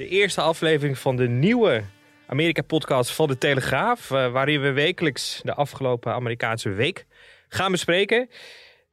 de 0.00 0.08
eerste 0.08 0.40
aflevering 0.40 0.98
van 0.98 1.16
de 1.16 1.28
nieuwe 1.28 1.82
Amerika-podcast 2.26 3.10
van 3.10 3.28
de 3.28 3.38
Telegraaf. 3.38 4.10
eh, 4.10 4.32
waarin 4.32 4.60
we 4.60 4.72
wekelijks 4.72 5.40
de 5.44 5.54
afgelopen 5.54 6.12
Amerikaanse 6.12 6.68
week 6.68 7.06
gaan 7.48 7.72
bespreken. 7.72 8.28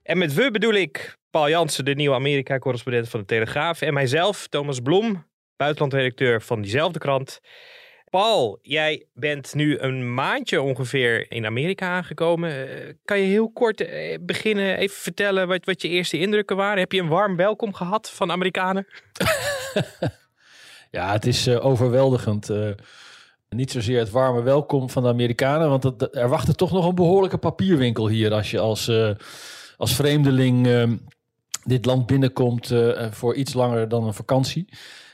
En 0.04 0.17
met 0.17 0.34
we 0.34 0.52
bedoel 0.52 0.73
ik 0.73 1.17
Paul 1.32 1.50
Jansen, 1.50 1.86
de 1.86 1.94
nieuwe 1.94 2.16
Amerika-correspondent 2.16 3.09
van 3.09 3.20
de 3.20 3.26
Telegraaf. 3.26 3.82
En 3.82 3.94
mijzelf, 3.94 4.48
Thomas 4.48 4.80
Blom, 4.80 5.26
buitenlandredacteur 5.58 6.42
van 6.42 6.62
diezelfde 6.62 7.00
krant. 7.00 7.39
Paul, 8.10 8.60
jij 8.62 9.06
bent 9.14 9.54
nu 9.56 9.80
een 9.80 10.14
maandje 10.14 10.62
ongeveer 10.62 11.32
in 11.32 11.45
Amerika 11.45 11.88
aangekomen. 11.88 12.70
Eh, 12.70 12.94
Kan 13.06 13.20
je 13.20 13.26
heel 13.26 13.52
kort 13.52 13.82
eh, 13.82 14.17
beginnen, 14.22 14.78
even 14.78 14.98
vertellen 14.98 15.48
wat, 15.48 15.66
wat 15.66 15.82
je 15.82 15.88
eerste 15.88 16.20
indrukken 16.20 16.56
waren? 16.56 16.80
Heb 16.80 16.92
je 16.92 17.02
een 17.02 17.08
warm 17.08 17.36
welkom 17.36 17.73
gehad 17.73 18.10
van 18.12 18.32
Amerikanen? 18.32 18.88
Ja, 20.92 21.12
het 21.12 21.26
is 21.26 21.48
eh, 21.48 21.66
overweldigend. 21.66 22.50
eh, 22.50 22.70
niet 23.50 23.72
zozeer 23.72 24.00
het 24.00 24.10
warme 24.10 24.42
welkom 24.42 24.90
van 24.90 25.04
de 25.04 25.10
Amerikanen, 25.10 25.70
want 25.70 25.82
dat, 25.82 26.16
er 26.16 26.30
wacht 26.30 26.48
er 26.48 26.56
toch 26.56 26.72
nog 26.72 26.86
een 26.88 26.96
behoorlijke 26.96 27.38
papierwinkel 27.38 28.08
hier 28.08 28.34
als 28.34 28.52
je 28.52 28.60
als, 28.60 28.88
eh, 28.88 29.10
als 29.78 29.96
vreemdeling 29.96 30.68
eh, 30.68 30.92
dit 31.64 31.86
land 31.86 32.06
binnenkomt 32.06 32.74
voor 33.12 33.36
iets 33.36 33.54
langer 33.54 33.88
dan 33.88 34.04
een 34.04 34.14
vakantie. 34.14 34.70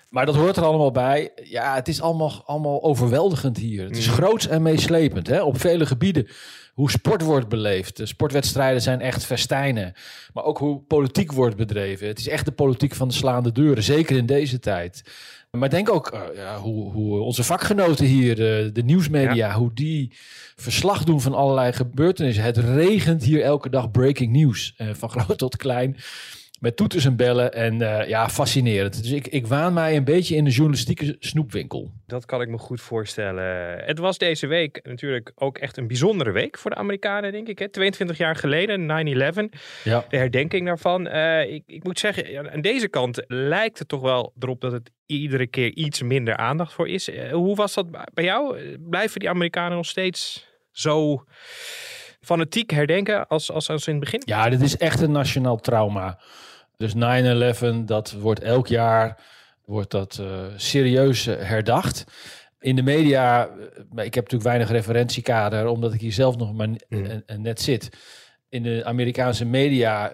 Maar 0.10 0.26
dat 0.26 0.36
hoort 0.36 0.58
er 0.58 0.64
allemaal 0.64 0.92
bij. 0.92 1.32
Ja, 1.44 1.76
het 1.76 1.88
is 1.88 2.02
allemaal, 2.02 2.44
allemaal 2.46 2.84
overweldigend 2.84 3.58
hier. 3.58 3.84
Het 3.84 3.98
is 3.98 4.08
groots 4.08 4.48
en 4.48 4.62
meeslepend 4.62 5.28
hè? 5.28 5.42
op 5.42 5.60
vele 5.60 5.86
gebieden. 5.86 6.28
Hoe 6.74 6.92
sport 6.92 7.22
wordt 7.22 7.50
beleefd. 7.50 7.98
De 7.98 8.06
sportwedstrijden 8.06 8.82
zijn 8.82 9.02
echt 9.02 9.26
festijnen. 9.26 9.94
Maar 10.34 10.44
ook 10.44 10.58
hoe 10.58 10.82
politiek 10.82 11.32
wordt 11.32 11.56
bedreven. 11.56 12.08
Het 12.08 12.20
is 12.20 12.28
echt 12.28 12.46
de 12.46 12.52
politiek 12.52 12.96
van 12.96 13.08
de 13.08 13.14
slaande 13.14 13.52
deuren. 13.52 13.84
Zeker 13.84 14.18
in 14.18 14.26
deze 14.26 14.60
tijd. 14.60 15.04
Maar 15.58 15.70
denk 15.70 15.90
ook 15.90 16.08
eh, 16.08 16.22
ja, 16.36 16.58
hoe, 16.58 16.92
hoe 16.92 17.20
onze 17.20 17.44
vakgenoten 17.44 18.06
hier, 18.06 18.32
eh, 18.32 18.70
de 18.73 18.84
nieuwsmedia, 18.84 19.54
hoe 19.54 19.73
die 19.73 20.12
verslag 20.56 21.04
doen 21.04 21.22
van 21.22 21.34
allerlei 21.34 21.73
gebeurtenissen. 21.73 22.44
Het 22.44 22.58
regent 22.58 23.24
hier 23.24 23.41
elke 23.41 23.69
dag 23.69 23.91
breaking 23.91 24.31
news, 24.31 24.74
eh, 24.78 24.88
van 24.94 25.09
groot 25.19 25.38
tot 25.38 25.56
klein. 25.56 25.97
Met 26.63 26.75
toeters 26.75 27.06
en 27.06 27.16
bellen 27.16 27.53
en 27.53 27.81
eh, 27.81 28.07
ja, 28.07 28.29
fascinerend. 28.29 29.03
Dus 29.03 29.12
ik, 29.12 29.28
ik 29.28 29.47
waan 29.47 29.74
mij 29.74 29.96
een 29.96 30.03
beetje 30.03 30.35
in 30.35 30.44
de 30.44 30.50
journalistieke 30.50 31.16
snoepwinkel. 31.19 31.91
Dat 32.07 32.25
kan 32.25 32.41
ik 32.41 32.47
me 32.47 32.57
goed 32.57 32.81
voorstellen. 32.81 33.78
Het 33.85 34.00
was 34.00 34.18
deze 34.18 34.47
week 34.47 34.79
natuurlijk 34.84 35.31
ook 35.35 35.57
echt 35.57 35.78
een 35.78 35.88
bijzondere 35.88 36.31
week 36.31 36.57
voor 36.57 36.72
de 36.72 36.78
Amerikanen, 36.78 37.31
denk 37.31 37.47
ik. 37.47 37.59
Hè? 37.59 37.69
22 37.69 38.18
jaar 38.18 38.35
geleden, 38.35 38.85
9-11, 38.85 39.59
Ja. 39.84 40.06
de 40.09 40.18
herdenking 40.18 40.66
daarvan. 40.66 41.07
Eh, 41.07 41.53
ik, 41.53 41.63
ik 41.66 41.84
moet 41.84 42.00
zeggen, 42.00 42.52
aan 42.53 42.62
deze 42.62 42.88
kant 42.88 43.23
lijkt 43.28 43.79
het 43.79 43.88
toch 43.88 44.02
wel 44.02 44.34
erop 44.40 44.62
dat 44.62 44.72
het 44.72 44.91
iedere 45.06 45.47
keer 45.47 45.73
iets 45.73 46.02
minder 46.02 46.38
aandacht 46.38 46.73
voor 46.73 46.88
is. 46.90 47.09
Eh, 47.09 47.31
hoe 47.31 47.56
was 47.56 47.73
dat 47.73 47.91
bij 48.13 48.23
jou? 48.23 48.57
Blijven 48.90 49.19
die 49.19 49.29
Amerikanen 49.29 49.78
nog 49.78 49.85
steeds 49.85 50.47
zo 50.72 51.23
fanatiek 52.22 52.69
herdenken 52.69 53.28
als, 53.28 53.52
als, 53.52 53.69
als 53.69 53.88
in 53.88 53.94
het 53.96 54.03
begin? 54.03 54.22
Ja, 54.25 54.50
dit 54.50 54.62
is 54.62 54.78
echt 54.78 55.02
een 55.02 55.12
nationaal 55.12 55.57
trauma. 55.57 56.19
Dus 56.84 56.94
9-11, 56.96 57.86
dat 57.86 58.12
wordt 58.12 58.40
elk 58.40 58.68
jaar 58.68 59.18
wordt 59.66 59.92
dat, 59.92 60.18
eh, 60.22 60.28
serieus 60.56 61.28
eh, 61.28 61.36
herdacht. 61.40 62.04
In 62.60 62.76
de 62.76 62.82
media, 62.82 63.48
eh, 63.48 64.06
ik 64.06 64.14
heb 64.14 64.24
natuurlijk 64.24 64.44
weinig 64.44 64.70
referentiekader, 64.70 65.68
omdat 65.68 65.94
ik 65.94 66.02
hier 66.02 66.12
zelf 66.12 66.38
nog 66.38 66.54
maar 66.54 66.68
Mm. 66.90 67.24
net 67.38 67.62
zit. 67.62 67.90
In 68.50 68.64
de 68.64 68.82
Amerikaanse 68.86 69.46
media 69.46 70.12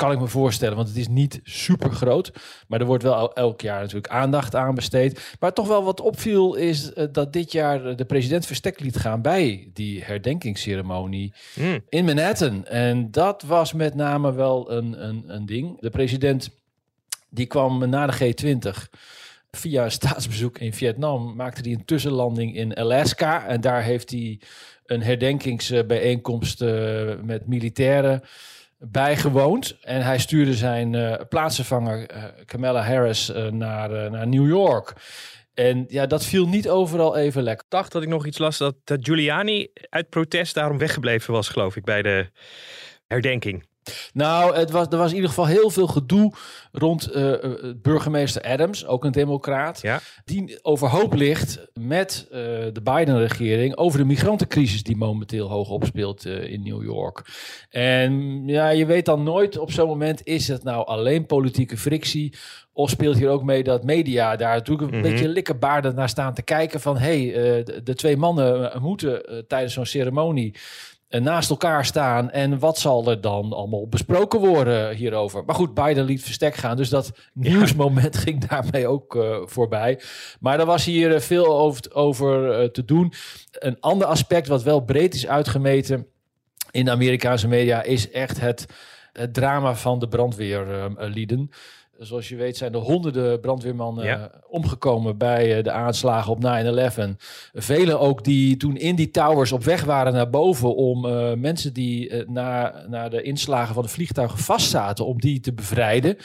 kan 0.00 0.12
ik 0.12 0.20
me 0.20 0.26
voorstellen, 0.28 0.76
want 0.76 0.88
het 0.88 0.96
is 0.96 1.08
niet 1.08 1.40
super 1.42 1.90
groot. 1.92 2.32
Maar 2.68 2.80
er 2.80 2.86
wordt 2.86 3.02
wel 3.02 3.14
el- 3.14 3.32
elk 3.32 3.60
jaar 3.60 3.80
natuurlijk 3.80 4.12
aandacht 4.12 4.54
aan 4.54 4.74
besteed. 4.74 5.36
Maar 5.40 5.52
toch 5.52 5.66
wel 5.68 5.84
wat 5.84 6.00
opviel 6.00 6.54
is 6.54 6.92
eh, 6.92 7.04
dat 7.12 7.32
dit 7.32 7.52
jaar 7.52 7.86
eh, 7.86 7.96
de 7.96 8.04
president 8.04 8.46
verstek 8.46 8.80
liet 8.80 8.96
gaan 8.96 9.22
bij 9.22 9.70
die 9.72 10.02
herdenkingsceremonie 10.04 11.32
Hmm. 11.54 11.80
in 11.88 12.04
Manhattan. 12.04 12.64
En 12.66 13.10
dat 13.10 13.42
was 13.42 13.72
met 13.72 13.94
name 13.94 14.32
wel 14.32 14.70
een, 14.70 15.04
een, 15.08 15.24
een 15.26 15.46
ding. 15.46 15.80
De 15.80 15.90
president 15.90 16.50
die 17.28 17.46
kwam 17.46 17.88
na 17.88 18.06
de 18.06 18.34
G20 18.34 18.98
via 19.50 19.84
een 19.84 19.90
staatsbezoek 19.90 20.58
in 20.58 20.72
Vietnam, 20.74 21.34
maakte 21.36 21.60
hij 21.60 21.72
een 21.72 21.84
tussenlanding 21.84 22.56
in 22.56 22.74
Alaska. 22.74 23.46
En 23.46 23.60
daar 23.60 23.82
heeft 23.82 24.10
hij 24.10 24.40
een 24.86 25.02
herdenkingsbijeenkomst 25.02 26.62
eh, 26.62 27.02
met 27.22 27.46
militairen 27.46 28.22
bijgewoond. 28.80 29.76
En 29.82 30.02
hij 30.02 30.18
stuurde 30.18 30.54
zijn 30.54 30.94
eh 30.94 31.26
plaatsvervanger 31.28 32.06
eh, 32.06 32.24
Kamala 32.44 32.82
Harris 32.82 33.32
eh, 33.32 33.46
naar, 33.46 34.10
naar 34.10 34.26
New 34.26 34.48
York. 34.48 34.92
En 35.54 35.84
ja, 35.88 36.06
dat 36.06 36.24
viel 36.24 36.48
niet 36.48 36.68
overal 36.68 37.16
even 37.16 37.42
lekker. 37.42 37.64
Ik 37.64 37.70
dacht 37.70 37.92
dat 37.92 38.02
ik 38.02 38.08
nog 38.08 38.26
iets 38.26 38.38
las 38.38 38.58
dat, 38.58 38.74
dat 38.84 38.98
Giuliani 39.02 39.68
uit 39.88 40.08
protest 40.08 40.54
daarom 40.54 40.78
weggebleven 40.78 41.32
was, 41.32 41.48
geloof 41.48 41.76
ik, 41.76 41.84
bij 41.84 42.02
de 42.02 42.30
herdenking. 43.06 43.68
Nou, 44.12 44.56
het 44.56 44.70
was, 44.70 44.86
er 44.90 44.96
was 44.98 45.08
in 45.08 45.14
ieder 45.14 45.28
geval 45.30 45.46
heel 45.46 45.70
veel 45.70 45.86
gedoe 45.86 46.32
rond 46.72 47.10
eh, 47.10 47.32
eh, 47.44 47.50
burgemeester 47.76 48.42
Adams, 48.42 48.86
ook 48.86 49.04
een 49.04 49.12
democraat, 49.12 49.80
Ja. 49.82 50.00
die 50.24 50.58
overhoop 50.62 51.14
ligt 51.14 51.58
met 51.74 52.26
eh, 52.30 52.38
de 52.72 52.80
Biden-regering 52.82 53.76
over 53.76 53.98
de 53.98 54.04
migrantencrisis 54.04 54.82
die 54.82 54.96
momenteel 54.96 55.48
hoog 55.48 55.68
opspeelt 55.70 56.24
in 56.26 56.62
New 56.62 56.82
York. 56.82 57.24
En 57.70 58.42
ja, 58.46 58.68
je 58.68 58.86
weet 58.86 59.04
dan 59.04 59.22
nooit 59.22 59.58
op 59.58 59.72
zo'n 59.72 59.88
moment, 59.88 60.20
is 60.26 60.48
het 60.48 60.62
nou 60.64 60.86
alleen 60.86 61.26
politieke 61.26 61.76
frictie 61.76 62.34
of 62.72 62.90
speelt 62.90 63.16
hier 63.16 63.28
ook 63.28 63.42
mee 63.42 63.62
dat 63.62 63.84
media 63.84 64.36
daar 64.36 64.54
natuurlijk 64.54 64.92
een 64.92 64.98
Mhm. 65.00 65.08
beetje 65.10 65.28
likkebaarden 65.28 65.94
naar 65.94 66.08
staan 66.08 66.34
te 66.34 66.42
kijken 66.42 66.80
van 66.80 66.96
hé, 66.98 67.28
hey, 67.30 67.62
de, 67.62 67.82
de 67.82 67.94
twee 67.94 68.16
mannen 68.16 68.72
moeten 68.82 69.44
tijdens 69.48 69.74
zo'n 69.74 69.86
ceremonie 69.86 70.54
naast 71.18 71.50
elkaar 71.50 71.84
staan. 71.84 72.30
En 72.30 72.58
wat 72.58 72.78
zal 72.78 73.10
er 73.10 73.20
dan 73.20 73.52
allemaal 73.52 73.88
besproken 73.88 74.40
worden 74.40 74.94
hierover? 74.94 75.44
Maar 75.44 75.54
goed, 75.54 75.74
Biden 75.74 76.04
liet 76.04 76.22
verstek 76.22 76.54
gaan. 76.54 76.76
Dus 76.76 76.88
dat 76.88 77.12
nieuwsmoment 77.32 78.16
ging 78.16 78.46
daarmee 78.46 78.88
ook 78.88 79.16
eh, 79.16 79.36
voorbij. 79.44 80.00
Maar 80.40 80.60
er 80.60 80.66
was 80.66 80.84
hier 80.84 81.14
eh, 81.14 81.20
veel 81.20 81.58
over, 81.58 81.94
over 81.94 82.52
eh, 82.52 82.68
te 82.68 82.84
doen. 82.84 83.12
Een 83.52 83.80
ander 83.80 84.06
aspect 84.06 84.48
wat 84.48 84.62
wel 84.62 84.80
breed 84.80 85.14
is 85.14 85.26
uitgemeten 85.26 86.06
in 86.70 86.84
de 86.84 86.90
Amerikaanse 86.90 87.48
media... 87.48 87.82
is 87.82 88.10
echt 88.10 88.40
het, 88.40 88.66
het 89.12 89.34
drama 89.34 89.74
van 89.74 89.98
de 89.98 90.08
brandweerlieden. 90.08 91.50
Zoals 92.00 92.28
je 92.28 92.36
weet 92.36 92.56
zijn 92.56 92.72
er 92.74 92.80
honderden 92.80 93.40
brandweermannen 93.40 94.04
Ja. 94.04 94.30
omgekomen 94.48 95.18
bij 95.18 95.56
eh, 95.56 95.64
de 95.64 95.70
aanslagen 95.70 96.32
op 96.32 96.40
9-11. 96.40 97.16
Velen 97.52 98.00
ook 98.00 98.24
die 98.24 98.56
toen 98.56 98.76
in 98.76 98.96
die 98.96 99.10
towers 99.10 99.52
op 99.52 99.64
weg 99.64 99.84
waren 99.84 100.12
naar 100.12 100.30
boven 100.30 100.74
om 100.74 101.06
eh, 101.06 101.32
mensen 101.34 101.72
die 101.72 102.08
eh, 102.08 102.28
na, 102.28 102.84
na 102.88 103.08
de 103.08 103.22
inslagen 103.22 103.74
van 103.74 103.82
de 103.82 103.88
vliegtuigen 103.88 104.38
vastzaten, 104.38 105.06
om 105.06 105.20
die 105.20 105.40
te 105.40 105.52
bevrijden. 105.52 106.16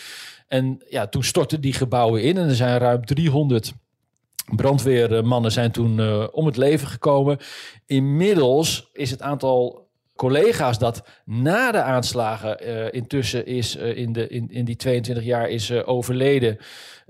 En 0.47 0.81
ja, 0.89 1.07
toen 1.07 1.23
stortten 1.23 1.61
die 1.61 1.73
gebouwen 1.73 2.23
in 2.23 2.37
en 2.37 2.47
er 2.49 2.55
zijn 2.55 2.77
ruim 2.77 3.05
300 3.05 3.73
brandweermannen 4.55 5.51
zijn 5.51 5.71
toen 5.71 5.99
om 6.31 6.45
het 6.45 6.57
leven 6.57 6.87
gekomen. 6.87 7.37
Inmiddels 7.85 8.89
is 8.93 9.11
het 9.11 9.21
aantal 9.21 9.84
collega's 10.15 10.77
dat 10.77 11.03
na 11.25 11.71
de 11.71 11.81
aanslagen 11.81 12.67
uh, 12.67 12.85
intussen 12.91 13.45
is 13.45 13.77
uh, 13.77 13.97
in, 13.97 14.13
de, 14.13 14.27
in, 14.27 14.47
in 14.51 14.65
die 14.65 14.75
22 14.75 15.23
jaar 15.23 15.49
is 15.49 15.69
uh, 15.69 15.81
overleden 15.85 16.57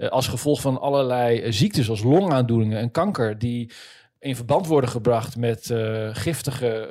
als 0.10 0.28
gevolg 0.28 0.62
van 0.62 0.82
allerlei 0.82 1.52
ziektes 1.52 1.86
zoals 1.86 2.04
longaandoeningen 2.04 2.80
en 2.80 2.92
kanker 2.92 3.40
die 3.40 3.72
in 4.20 4.36
verband 4.36 4.68
worden 4.68 4.90
gebracht 4.90 5.38
met 5.38 5.74
giftige 6.12 6.90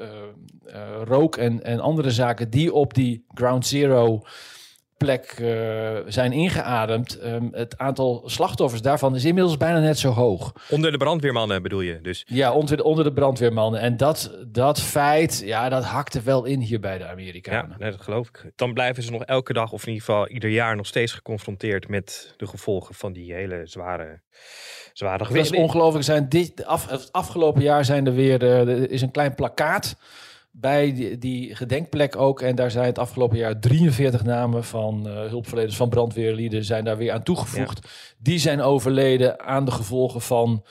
rook 1.05 1.37
en, 1.37 1.64
en 1.64 1.81
andere 1.81 2.11
zaken 2.11 2.50
die 2.50 2.72
op 2.72 2.94
die 2.94 3.25
ground 3.34 3.67
zero 3.67 4.22
plek 4.96 5.38
uh, 5.41 5.99
zijn 6.06 6.32
ingeademd. 6.32 7.25
Um, 7.25 7.49
het 7.52 7.79
aantal 7.79 8.23
slachtoffers 8.26 8.82
daarvan 8.82 9.14
is 9.14 9.25
inmiddels 9.25 9.56
bijna 9.56 9.79
net 9.79 9.99
zo 9.99 10.11
hoog. 10.11 10.52
Onder 10.70 10.93
de 10.93 10.96
brandweermannen 10.96 11.62
bedoel 11.62 11.81
je 11.81 12.00
dus? 12.00 12.25
Ja, 12.26 12.52
onder 12.52 12.76
de, 12.76 12.85
onder 12.85 13.05
de 13.05 13.12
brandweermannen. 13.12 13.81
En 13.81 13.96
dat, 13.96 14.38
dat 14.46 14.81
feit, 14.81 15.43
ja, 15.44 15.69
dat 15.69 15.85
hakte 15.85 16.20
wel 16.20 16.44
in 16.44 16.61
hier 16.61 16.81
bij 16.81 16.99
de 16.99 17.06
Amerikanen. 17.06 17.76
Ja, 17.79 17.91
dat 17.91 18.00
geloof 18.00 18.29
ik. 18.29 18.52
Dan 18.56 18.73
blijven 18.73 19.02
ze 19.02 19.11
nog 19.11 19.25
elke 19.25 19.52
dag, 19.52 19.73
of 19.73 19.87
in 19.87 19.93
ieder 19.93 20.05
geval 20.05 20.29
ieder 20.29 20.50
jaar, 20.50 20.76
nog 20.76 20.87
steeds 20.87 21.12
geconfronteerd 21.12 21.88
met 21.88 22.35
de 22.37 22.46
gevolgen 22.46 22.94
van 22.94 23.12
die 23.12 23.32
hele 23.32 23.61
zware, 23.64 24.20
zware 24.93 25.25
Dat 25.25 25.35
is 25.35 25.50
ongelooflijk. 25.50 26.05
Zijn 26.05 26.29
dit, 26.29 26.64
af, 26.64 26.91
het 26.91 27.12
afgelopen 27.12 27.62
jaar 27.62 27.85
zijn 27.85 28.06
er 28.06 28.14
weer, 28.14 28.43
uh, 28.43 28.69
er 28.69 28.91
is 28.91 29.02
een 29.02 29.11
klein 29.11 29.35
plakkaat 29.35 29.96
bij 30.56 30.93
die, 30.93 31.19
die, 31.19 31.55
gedenkplek 31.55 32.17
ook. 32.17 32.41
En 32.41 32.55
daar 32.55 32.71
zijn 32.71 32.87
het 32.87 32.99
afgelopen 32.99 33.39
jaar 33.39 33.61
43 33.61 34.25
namen 34.25 34.65
van 34.65 35.03
uh, 35.06 35.12
hulpverleners, 35.12 35.77
van 35.77 35.89
brandweerlieden, 35.89 36.65
zijn 36.65 36.85
daar 36.85 36.97
weer 36.97 37.12
aan 37.12 37.23
toegevoegd. 37.23 37.89
Die 38.19 38.39
zijn 38.39 38.61
overleden 38.61 39.41
aan 39.41 39.65
de 39.65 39.71
gevolgen 39.71 40.21
van 40.21 40.65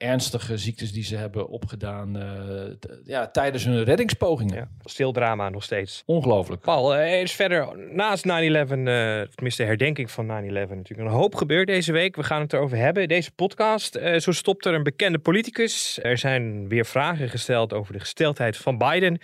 ernstige 0.00 0.58
ziektes 0.58 0.92
die 0.92 1.04
ze 1.04 1.16
hebben 1.16 1.48
opgedaan 1.48 2.16
uh, 2.16 2.92
ja, 3.04 3.28
tijdens 3.28 3.64
hun 3.64 3.84
reddingspogingen. 3.84 4.56
Ja, 4.56 4.68
stil 4.84 5.12
drama 5.12 5.48
nog 5.48 5.62
steeds. 5.62 6.02
Ongelooflijk. 6.06 6.62
Paul, 6.62 6.94
er 6.94 7.20
is 7.20 7.32
verder 7.32 7.78
naast 7.92 8.26
9-11, 8.26 8.30
uh, 8.30 8.64
tenminste 8.64 9.62
de 9.62 9.64
herdenking 9.64 10.10
van 10.10 10.26
9-11 10.26 10.28
natuurlijk 10.52 10.98
een 10.98 11.06
hoop 11.06 11.34
gebeurd 11.34 11.66
deze 11.66 11.92
week. 11.92 12.16
We 12.16 12.22
gaan 12.22 12.40
het 12.40 12.52
erover 12.52 12.76
hebben. 12.76 13.08
Deze 13.08 13.32
podcast, 13.32 13.96
uh, 13.96 14.18
zo 14.18 14.32
stopt 14.32 14.66
er 14.66 14.74
een 14.74 14.82
bekende 14.82 15.18
politicus. 15.18 15.98
Er 16.02 16.18
zijn 16.18 16.68
weer 16.68 16.86
vragen 16.86 17.28
gesteld 17.28 17.72
over 17.72 17.92
de 17.92 18.00
gesteldheid 18.00 18.56
van 18.56 18.78
Biden. 18.78 19.20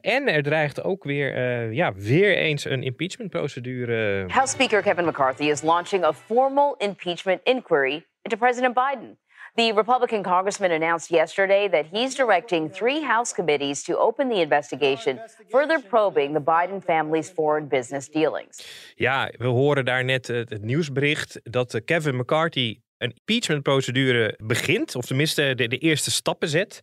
En 0.00 0.28
er 0.28 0.42
dreigt 0.42 0.82
ook 0.82 1.04
weer, 1.04 1.36
uh, 1.36 1.72
ja, 1.72 1.92
weer 1.94 2.36
eens 2.36 2.64
een 2.64 2.82
impeachmentprocedure. 2.82 4.24
House 4.28 4.52
Speaker 4.52 4.82
Kevin 4.82 5.04
McCarthy 5.04 5.44
is 5.44 5.62
launching 5.62 6.04
a 6.04 6.12
formal 6.12 6.74
impeachment 6.78 7.40
inquiry 7.42 8.06
into 8.22 8.36
President 8.36 8.74
Biden. 8.74 9.18
The 9.58 9.72
Republican 9.72 10.22
congressman 10.22 10.70
announced 10.70 11.10
yesterday 11.10 11.68
that 11.68 11.84
he's 11.92 12.14
directing 12.14 12.70
three 12.70 13.02
House 13.02 13.34
committees 13.34 13.82
to 13.82 13.98
open 13.98 14.28
the 14.28 14.40
investigation, 14.40 15.20
further 15.50 15.80
probing 15.80 16.32
the 16.32 16.40
Biden 16.40 16.84
family's 16.84 17.30
foreign 17.30 17.68
business 17.68 18.08
dealings. 18.08 18.64
Ja, 18.94 19.32
we 19.38 19.46
horen 19.46 19.84
daar 19.84 20.04
net 20.04 20.26
het, 20.26 20.50
het 20.50 20.62
nieuwsbericht 20.62 21.40
dat 21.42 21.74
eh, 21.74 21.80
Kevin 21.84 22.16
McCarthy 22.16 22.80
een 22.98 23.10
impeachmentprocedure 23.10 24.38
begint, 24.42 24.94
of 24.94 25.06
tenminste 25.06 25.54
de, 25.54 25.68
de 25.68 25.78
eerste 25.78 26.10
stappen 26.10 26.48
zet. 26.48 26.80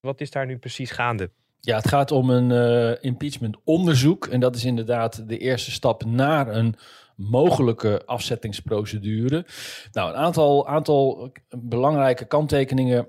Wat 0.00 0.20
is 0.20 0.30
daar 0.30 0.46
nu 0.46 0.58
precies 0.58 0.90
gaande? 0.90 1.30
Ja, 1.60 1.76
het 1.76 1.88
gaat 1.88 2.10
om 2.10 2.30
een 2.30 2.50
uh, 2.50 2.96
impeachment 3.00 3.56
onderzoek. 3.64 4.26
En 4.26 4.40
dat 4.40 4.56
is 4.56 4.64
inderdaad 4.64 5.28
de 5.28 5.38
eerste 5.38 5.70
stap 5.70 6.04
naar 6.04 6.48
een 6.48 6.74
mogelijke 7.30 8.02
afzettingsprocedure. 8.06 9.46
Nou, 9.92 10.10
een 10.10 10.16
aantal, 10.16 10.68
aantal 10.68 11.32
belangrijke 11.48 12.24
kanttekeningen 12.24 13.08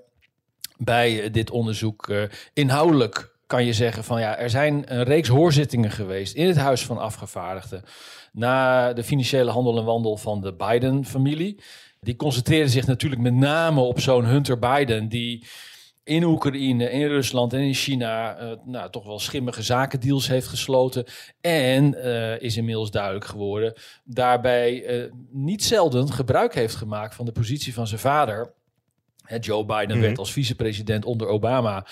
bij 0.78 1.32
dit 1.32 1.52
onderzoek. 1.52 2.08
Uh, 2.08 2.24
inhoudelijk 2.54 3.36
kan 3.48 3.66
je 3.66 3.74
zeggen 3.74 4.04
van 4.04 4.20
ja, 4.20 4.38
er 4.38 4.50
zijn 4.50 4.84
een 4.94 5.04
reeks 5.04 5.28
hoorzittingen 5.28 5.92
geweest 5.92 6.36
in 6.36 6.48
het 6.48 6.58
Huis 6.58 6.86
van 6.86 6.98
Afgevaardigden 6.98 7.84
na 8.32 8.94
de 8.94 9.04
financiële 9.04 9.52
handel 9.52 9.78
en 9.78 9.86
wandel 9.86 10.18
van 10.18 10.42
de 10.42 10.54
Biden-familie. 10.54 11.62
Die 12.00 12.16
concentreerden 12.16 12.70
zich 12.70 12.88
natuurlijk 12.88 13.22
met 13.22 13.34
name 13.34 13.82
op 13.82 14.00
zo'n 14.00 14.26
Hunter 14.26 14.60
Biden, 14.60 15.10
die 15.10 15.46
in 16.04 16.24
Oekraïne, 16.24 16.92
in 16.92 17.08
Rusland 17.08 17.54
en 17.54 17.60
in 17.60 17.74
China 17.74 18.42
uh, 18.42 18.52
nou, 18.66 18.90
toch 18.90 19.06
wel 19.06 19.20
schimmige 19.20 19.62
zakendeals 19.62 20.28
heeft 20.28 20.48
gesloten. 20.48 21.06
En 21.42 21.94
uh, 21.98 22.42
is 22.42 22.58
inmiddels 22.58 22.92
duidelijk 22.92 23.26
geworden, 23.26 23.74
daarbij 24.04 25.02
uh, 25.04 25.12
niet 25.32 25.64
zelden 25.64 26.12
gebruik 26.12 26.54
heeft 26.54 26.76
gemaakt 26.76 27.16
van 27.16 27.26
de 27.26 27.32
positie 27.32 27.74
van 27.74 27.88
zijn 27.88 28.00
vader. 28.00 28.54
Hè, 29.24 29.38
Joe 29.40 29.66
Biden 29.66 29.86
mm 29.88 29.92
-hmm. 29.92 30.02
werd 30.02 30.18
als 30.18 30.32
vicepresident 30.32 31.06
onder 31.06 31.28
Obama 31.28 31.86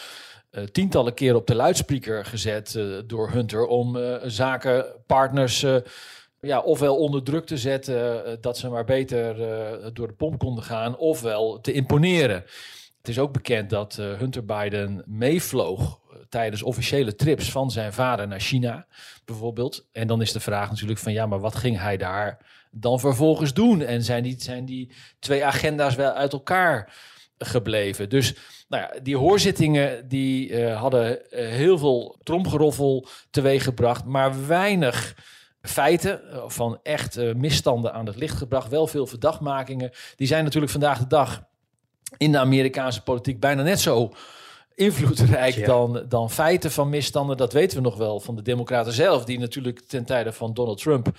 tientallen 0.72 1.14
keren 1.14 1.36
op 1.36 1.48
de 1.48 1.56
luidspreker 1.56 2.25
gezet 2.25 2.80
door 3.07 3.30
Hunter 3.30 3.66
om 3.66 3.98
zakenpartners 4.24 5.66
ja, 6.40 6.60
ofwel 6.60 6.98
onder 6.98 7.24
druk 7.24 7.46
te 7.46 7.57
zetten 7.57 8.38
dat 8.42 8.57
ze 8.57 8.69
maar 8.69 8.86
beter 8.86 9.36
door 9.94 10.07
de 10.07 10.14
pomp 10.14 10.40
konden 10.40 10.64
gaan, 10.64 10.98
ofwel 10.98 11.62
te 11.62 11.72
imponeren. 11.72 12.44
Het 13.01 13.09
is 13.09 13.19
ook 13.19 13.33
bekend 13.33 13.69
dat 13.69 13.98
uh, 14.00 14.18
Hunter 14.18 14.45
Biden 14.45 15.03
meevloog 15.06 15.81
uh, 15.81 16.18
tijdens 16.30 16.63
officiële 16.63 17.15
trips 17.15 17.51
van 17.51 17.71
zijn 17.71 17.94
vader 17.94 18.27
naar 18.27 18.39
China, 18.39 18.86
bijvoorbeeld. 19.25 19.88
En 19.92 20.07
dan 20.07 20.21
is 20.21 20.31
de 20.31 20.39
vraag 20.39 20.69
natuurlijk 20.69 21.00
van 21.00 21.13
ja, 21.13 21.25
maar 21.25 21.39
wat 21.39 21.56
ging 21.56 21.80
hij 21.80 21.98
daar 21.98 22.38
dan 22.71 23.00
vervolgens 23.00 23.53
doen? 23.53 23.81
En 23.81 24.03
zijn 24.03 24.24
die, 24.24 24.36
zijn 24.39 24.65
die 24.65 24.92
twee 25.19 25.45
agenda's 25.45 25.95
wel 25.95 26.12
uit 26.12 26.33
elkaar 26.33 26.94
gebleven? 27.38 28.09
Dus 28.09 28.36
nou 28.68 28.83
ja, 28.83 29.00
die 29.00 29.18
hoorzittingen 29.18 30.07
die 30.07 30.50
uh, 30.50 30.80
hadden 30.80 31.19
heel 31.30 31.77
veel 31.77 32.19
tromgeroffel 32.24 33.07
teweeggebracht, 33.30 34.06
maar 34.06 34.47
weinig 34.47 35.15
feiten 35.62 36.21
van 36.47 36.80
echt 36.83 37.36
misstanden 37.36 37.94
aan 37.94 38.06
het 38.06 38.15
licht 38.15 38.38
gebracht. 38.38 38.69
Wel 38.69 38.88
veel 38.88 39.07
verdachtmakingen. 39.07 39.92
Die 40.15 40.27
zijn 40.27 40.44
natuurlijk 40.44 40.71
vandaag 40.71 41.00
de 41.00 41.07
dag 41.07 41.50
in 42.18 42.31
de 42.31 42.38
Amerikaanse 42.38 43.02
politiek 43.04 43.40
bijna 43.40 43.62
net 43.62 43.80
zo 43.80 44.13
invloedrijk 44.75 45.56
ja. 45.56 45.66
dan, 45.66 46.06
dan 46.10 46.31
feiten 46.31 46.72
van 46.72 46.90
misstanden. 46.90 47.38
Dat 47.38 47.54
weten 47.54 47.78
we 47.78 47.84
nog 47.84 47.98
wel 47.98 48.19
van 48.19 48.36
de 48.36 48.42
Democraten 48.42 48.94
zelf, 48.94 49.25
die 49.25 49.40
natuurlijk 49.40 49.80
ten 49.88 50.06
tijde 50.06 50.34
van 50.34 50.54
Donald 50.54 50.81
Trump 50.81 51.10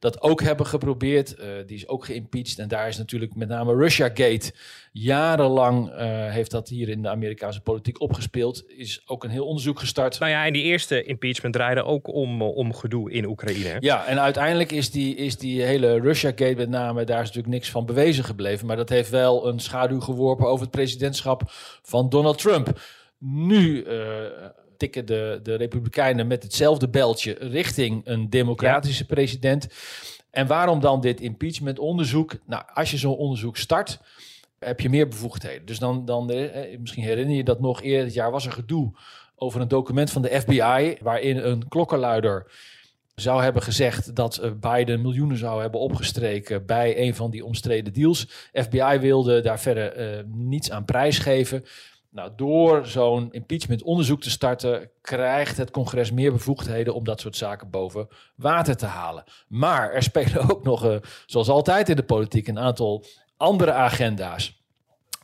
dat 0.00 0.22
ook 0.22 0.42
hebben 0.42 0.66
geprobeerd. 0.66 1.34
Uh, 1.38 1.46
die 1.66 1.76
is 1.76 1.88
ook 1.88 2.04
geïmpeached 2.04 2.58
en 2.58 2.68
daar 2.68 2.88
is 2.88 2.98
natuurlijk 2.98 3.34
met 3.34 3.48
name 3.48 3.74
Russiagate 3.74 4.52
jarenlang 4.92 5.90
uh, 5.90 5.96
heeft 6.30 6.50
dat 6.50 6.68
hier 6.68 6.88
in 6.88 7.02
de 7.02 7.08
Amerikaanse 7.08 7.60
politiek 7.60 8.00
opgespeeld. 8.00 8.64
Is 8.66 9.02
ook 9.06 9.24
een 9.24 9.30
heel 9.30 9.46
onderzoek 9.46 9.78
gestart. 9.78 10.18
Nou 10.18 10.30
ja, 10.30 10.46
en 10.46 10.52
die 10.52 10.62
eerste 10.62 11.04
impeachment 11.04 11.54
draaide 11.54 11.84
ook 11.84 12.08
om, 12.08 12.42
om 12.42 12.74
gedoe 12.74 13.12
in 13.12 13.26
Oekraïne. 13.26 13.76
Ja, 13.80 14.06
en 14.06 14.20
uiteindelijk 14.20 14.72
is 14.72 14.90
die, 14.90 15.14
is 15.14 15.36
die 15.36 15.62
hele 15.62 16.00
Russiagate 16.00 16.54
met 16.56 16.68
name, 16.68 17.04
daar 17.04 17.20
is 17.20 17.26
natuurlijk 17.26 17.54
niks 17.54 17.70
van 17.70 17.86
bewezen 17.86 18.24
gebleven. 18.24 18.66
Maar 18.66 18.76
dat 18.76 18.88
heeft 18.88 19.10
wel 19.10 19.46
een 19.46 19.60
schaduw 19.60 20.00
geworpen 20.00 20.46
over 20.46 20.60
het 20.60 20.70
presidentschap 20.70 21.42
van 21.82 22.08
Donald 22.08 22.38
Trump. 22.38 22.80
Nu 23.18 23.84
uh, 23.84 23.92
tikken 24.80 25.06
de, 25.06 25.40
de 25.42 25.54
Republikeinen 25.54 26.26
met 26.26 26.42
hetzelfde 26.42 26.88
beltje 26.88 27.36
richting 27.40 28.02
een 28.04 28.30
democratische 28.30 29.04
ja. 29.08 29.14
president. 29.14 29.68
En 30.30 30.46
waarom 30.46 30.80
dan 30.80 31.00
dit 31.00 31.20
impeachment-onderzoek? 31.20 32.32
Nou, 32.46 32.62
als 32.74 32.90
je 32.90 32.96
zo'n 32.96 33.16
onderzoek 33.16 33.56
start, 33.56 34.00
heb 34.58 34.80
je 34.80 34.88
meer 34.88 35.08
bevoegdheden. 35.08 35.66
Dus 35.66 35.78
dan, 35.78 36.04
dan 36.04 36.30
eh, 36.30 36.78
misschien 36.78 37.02
herinner 37.02 37.36
je 37.36 37.44
dat 37.44 37.60
nog 37.60 37.82
eerder 37.82 38.04
dit 38.04 38.14
jaar 38.14 38.30
was 38.30 38.46
er 38.46 38.52
gedoe 38.52 38.92
over 39.36 39.60
een 39.60 39.68
document 39.68 40.10
van 40.10 40.22
de 40.22 40.40
FBI, 40.40 40.96
waarin 41.00 41.36
een 41.36 41.68
klokkenluider 41.68 42.52
zou 43.14 43.42
hebben 43.42 43.62
gezegd 43.62 44.14
dat 44.14 44.60
Biden 44.60 45.02
miljoenen 45.02 45.36
zou 45.36 45.60
hebben 45.60 45.80
opgestreken 45.80 46.66
bij 46.66 46.98
een 46.98 47.14
van 47.14 47.30
die 47.30 47.44
omstreden 47.44 47.92
deals. 47.92 48.48
FBI 48.52 48.98
wilde 48.98 49.40
daar 49.40 49.60
verder 49.60 50.18
uh, 50.18 50.24
niets 50.26 50.70
aan 50.70 50.84
prijsgeven. 50.84 51.64
Nou, 52.10 52.30
door 52.36 52.86
zo'n 52.86 53.32
impeachment 53.32 53.82
onderzoek 53.82 54.20
te 54.20 54.30
starten, 54.30 54.90
krijgt 55.00 55.56
het 55.56 55.70
congres 55.70 56.10
meer 56.10 56.32
bevoegdheden 56.32 56.94
om 56.94 57.04
dat 57.04 57.20
soort 57.20 57.36
zaken 57.36 57.70
boven 57.70 58.08
water 58.34 58.76
te 58.76 58.86
halen. 58.86 59.24
Maar 59.48 59.92
er 59.92 60.02
spelen 60.02 60.48
ook 60.50 60.64
nog, 60.64 60.84
uh, 60.84 60.96
zoals 61.26 61.48
altijd 61.48 61.88
in 61.88 61.96
de 61.96 62.02
politiek, 62.02 62.48
een 62.48 62.58
aantal 62.58 63.04
andere 63.36 63.72
agenda's. 63.72 64.60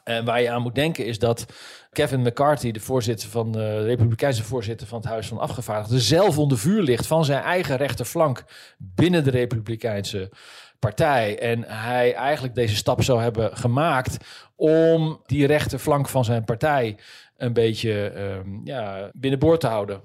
En 0.05 0.25
waar 0.25 0.43
je 0.43 0.51
aan 0.51 0.63
moet 0.63 0.75
denken 0.75 1.07
is 1.07 1.19
dat 1.19 1.47
Kevin 1.93 2.23
McCarthy, 2.23 2.71
de 2.71 2.81
voorzitter 2.81 3.29
van 3.29 3.53
de 3.53 3.83
Republikeinse 3.83 4.43
voorzitter 4.43 4.87
van 4.87 4.99
het 4.99 5.09
Huis 5.09 5.27
van 5.27 5.39
Afgevaardigden, 5.39 6.01
zelf 6.01 6.39
onder 6.39 6.59
vuur 6.59 6.83
ligt 6.83 7.07
van 7.07 7.25
zijn 7.25 7.43
eigen 7.43 7.77
rechterflank 7.77 8.45
binnen 8.79 9.25
de 9.25 9.31
Republikeinse 9.31 10.31
partij. 10.87 11.39
En 11.39 11.65
hij 11.67 12.15
eigenlijk 12.15 12.55
deze 12.55 12.77
stap 12.77 13.03
zou 13.03 13.23
hebben 13.23 13.57
gemaakt 13.57 14.17
om 14.57 15.23
die 15.27 15.47
rechterflank 15.47 16.09
van 16.09 16.25
zijn 16.25 16.45
partij 16.45 16.97
een 17.37 17.53
beetje 17.53 18.13
um, 18.17 18.61
ja, 18.65 19.11
binnenboord 19.13 19.61
te 19.61 19.67
houden. 19.67 20.01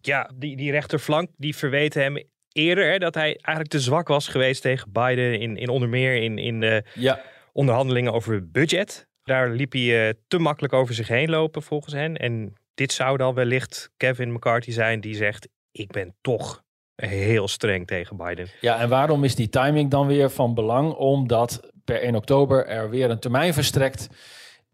Ja, 0.00 0.30
die, 0.34 0.56
die 0.56 0.70
rechterflank 0.70 1.30
die 1.36 1.56
verweten 1.56 2.02
hem 2.02 2.22
eerder 2.52 2.90
hè, 2.90 2.98
dat 2.98 3.14
hij 3.14 3.24
eigenlijk 3.24 3.68
te 3.68 3.80
zwak 3.80 4.08
was 4.08 4.28
geweest 4.28 4.62
tegen 4.62 4.92
Biden 4.92 5.40
in, 5.40 5.56
in 5.56 5.68
onder 5.68 5.88
meer 5.88 6.22
in, 6.22 6.38
in 6.38 6.60
de 6.60 6.84
ja. 6.94 7.20
onderhandelingen 7.52 8.12
over 8.12 8.50
budget. 8.50 9.08
Daar 9.22 9.50
liep 9.50 9.72
hij 9.72 10.06
uh, 10.06 10.12
te 10.28 10.38
makkelijk 10.38 10.72
over 10.72 10.94
zich 10.94 11.08
heen 11.08 11.30
lopen 11.30 11.62
volgens 11.62 11.94
hen. 11.94 12.16
En 12.16 12.54
dit 12.74 12.92
zou 12.92 13.16
dan 13.16 13.34
wellicht 13.34 13.90
Kevin 13.96 14.32
McCarthy 14.32 14.70
zijn 14.70 15.00
die 15.00 15.14
zegt: 15.14 15.48
Ik 15.72 15.90
ben 15.90 16.14
toch 16.20 16.62
heel 17.08 17.48
streng 17.48 17.86
tegen 17.86 18.16
Biden. 18.16 18.48
Ja, 18.60 18.78
en 18.78 18.88
waarom 18.88 19.24
is 19.24 19.34
die 19.34 19.48
timing 19.48 19.90
dan 19.90 20.06
weer 20.06 20.30
van 20.30 20.54
belang? 20.54 20.92
Omdat 20.92 21.70
per 21.84 22.02
1 22.02 22.14
oktober 22.14 22.66
er 22.66 22.90
weer 22.90 23.10
een 23.10 23.18
termijn 23.18 23.54
verstrekt 23.54 24.08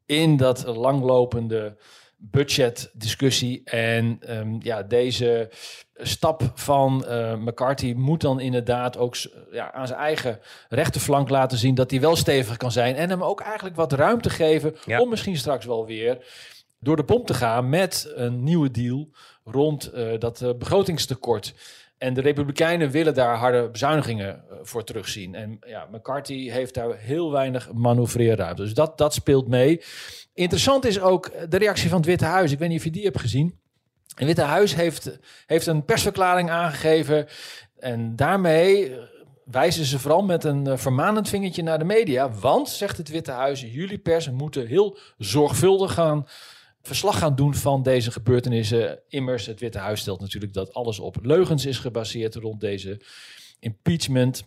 in 0.07 0.37
dat 0.37 0.67
langlopende 0.67 1.77
budgetdiscussie. 2.17 3.61
En 3.65 4.21
um, 4.39 4.59
ja, 4.63 4.83
deze 4.83 5.51
stap 5.95 6.53
van 6.55 7.05
uh, 7.09 7.35
McCarthy 7.35 7.93
moet 7.97 8.21
dan 8.21 8.41
inderdaad 8.41 8.97
ook 8.99 9.17
ja, 9.51 9.73
aan 9.73 9.87
zijn 9.87 9.99
eigen 9.99 10.41
rechterflank 10.69 11.29
laten 11.29 11.59
zien 11.59 11.75
dat 11.75 11.91
hij 11.91 12.01
wel 12.01 12.17
stevig 12.17 12.57
kan 12.57 12.73
zijn. 12.73 12.97
En 12.97 13.11
hem 13.11 13.23
ook 13.23 13.41
eigenlijk 13.41 13.77
wat 13.77 13.93
ruimte 13.93 14.31
geven 14.31 14.77
ja. 14.85 15.01
om 15.01 15.09
misschien 15.09 15.37
straks 15.37 15.65
wel 15.65 15.87
weer 15.87 16.25
door 16.79 16.97
de 16.97 17.05
pomp 17.05 17.27
te 17.27 17.35
gaan 17.35 17.69
met 17.69 18.13
een 18.15 18.43
nieuwe 18.43 18.71
deal 18.71 19.09
rond 19.45 19.91
uh, 19.95 20.19
dat 20.19 20.41
uh, 20.41 20.51
begrotingstekort. 20.59 21.55
En 21.99 22.15
de 22.15 22.21
Republikeinen 22.21 22.91
willen 22.91 23.15
daar 23.15 23.37
harde 23.37 23.71
bezuinigingen 23.71 24.45
voor 24.63 24.85
terugzien. 24.85 25.35
En 25.35 25.59
ja, 25.67 25.89
McCarthy 25.93 26.51
heeft 26.51 26.75
daar 26.75 26.97
heel 26.97 27.31
weinig 27.31 27.73
manoeuvreerruimte. 27.73 28.63
Dus 28.63 28.75
dat, 28.75 28.99
dat 28.99 29.15
speelt 29.15 29.49
mee. 29.49 29.81
Interessant 30.35 30.85
is 30.85 31.01
ook 31.01 31.31
de 31.49 31.57
reactie 31.57 31.89
van 31.89 31.99
het 31.99 32.07
Witte 32.07 32.25
Huis. 32.25 32.53
Ik 32.53 32.59
weet 32.59 32.69
niet 32.69 32.79
of 32.79 32.85
je 32.85 32.91
die 32.91 33.05
hebt 33.05 33.21
gezien. 33.21 33.59
Het 34.15 34.27
Witte 34.27 34.43
Huis 34.43 34.75
heeft, 34.75 35.19
heeft 35.47 35.67
een 35.67 35.85
persverklaring 35.85 36.51
aangegeven. 36.51 37.27
En 37.79 38.17
daarmee 38.17 38.93
wijzen 39.45 39.85
ze 39.85 39.99
vooral 39.99 40.23
met 40.23 40.45
een 40.45 40.79
vermanend 40.79 41.29
vingertje 41.29 41.63
naar 41.63 41.79
de 41.79 41.85
media. 41.85 42.31
Want, 42.31 42.69
zegt 42.69 42.97
het 42.97 43.09
Witte 43.09 43.31
Huis, 43.31 43.61
jullie 43.61 43.99
pers 43.99 44.31
moeten 44.31 44.67
heel 44.67 44.99
zorgvuldig 45.19 45.93
gaan 45.93 46.27
verslag 46.87 47.19
gaan 47.19 47.37
doen 47.37 47.55
van 47.55 47.83
deze 47.83 48.11
gebeurtenissen. 48.11 48.99
Immers, 49.09 49.47
het 49.47 49.61
Witte 49.61 49.79
Huis 49.79 50.01
stelt 50.01 50.21
natuurlijk 50.21 50.53
dat 50.53 50.75
alles 50.75 50.99
op 50.99 51.17
leugens 51.23 51.67
is 51.67 51.79
gebaseerd 51.79 52.35
rond 52.35 52.61
deze 52.61 53.01
impeachment 53.59 54.45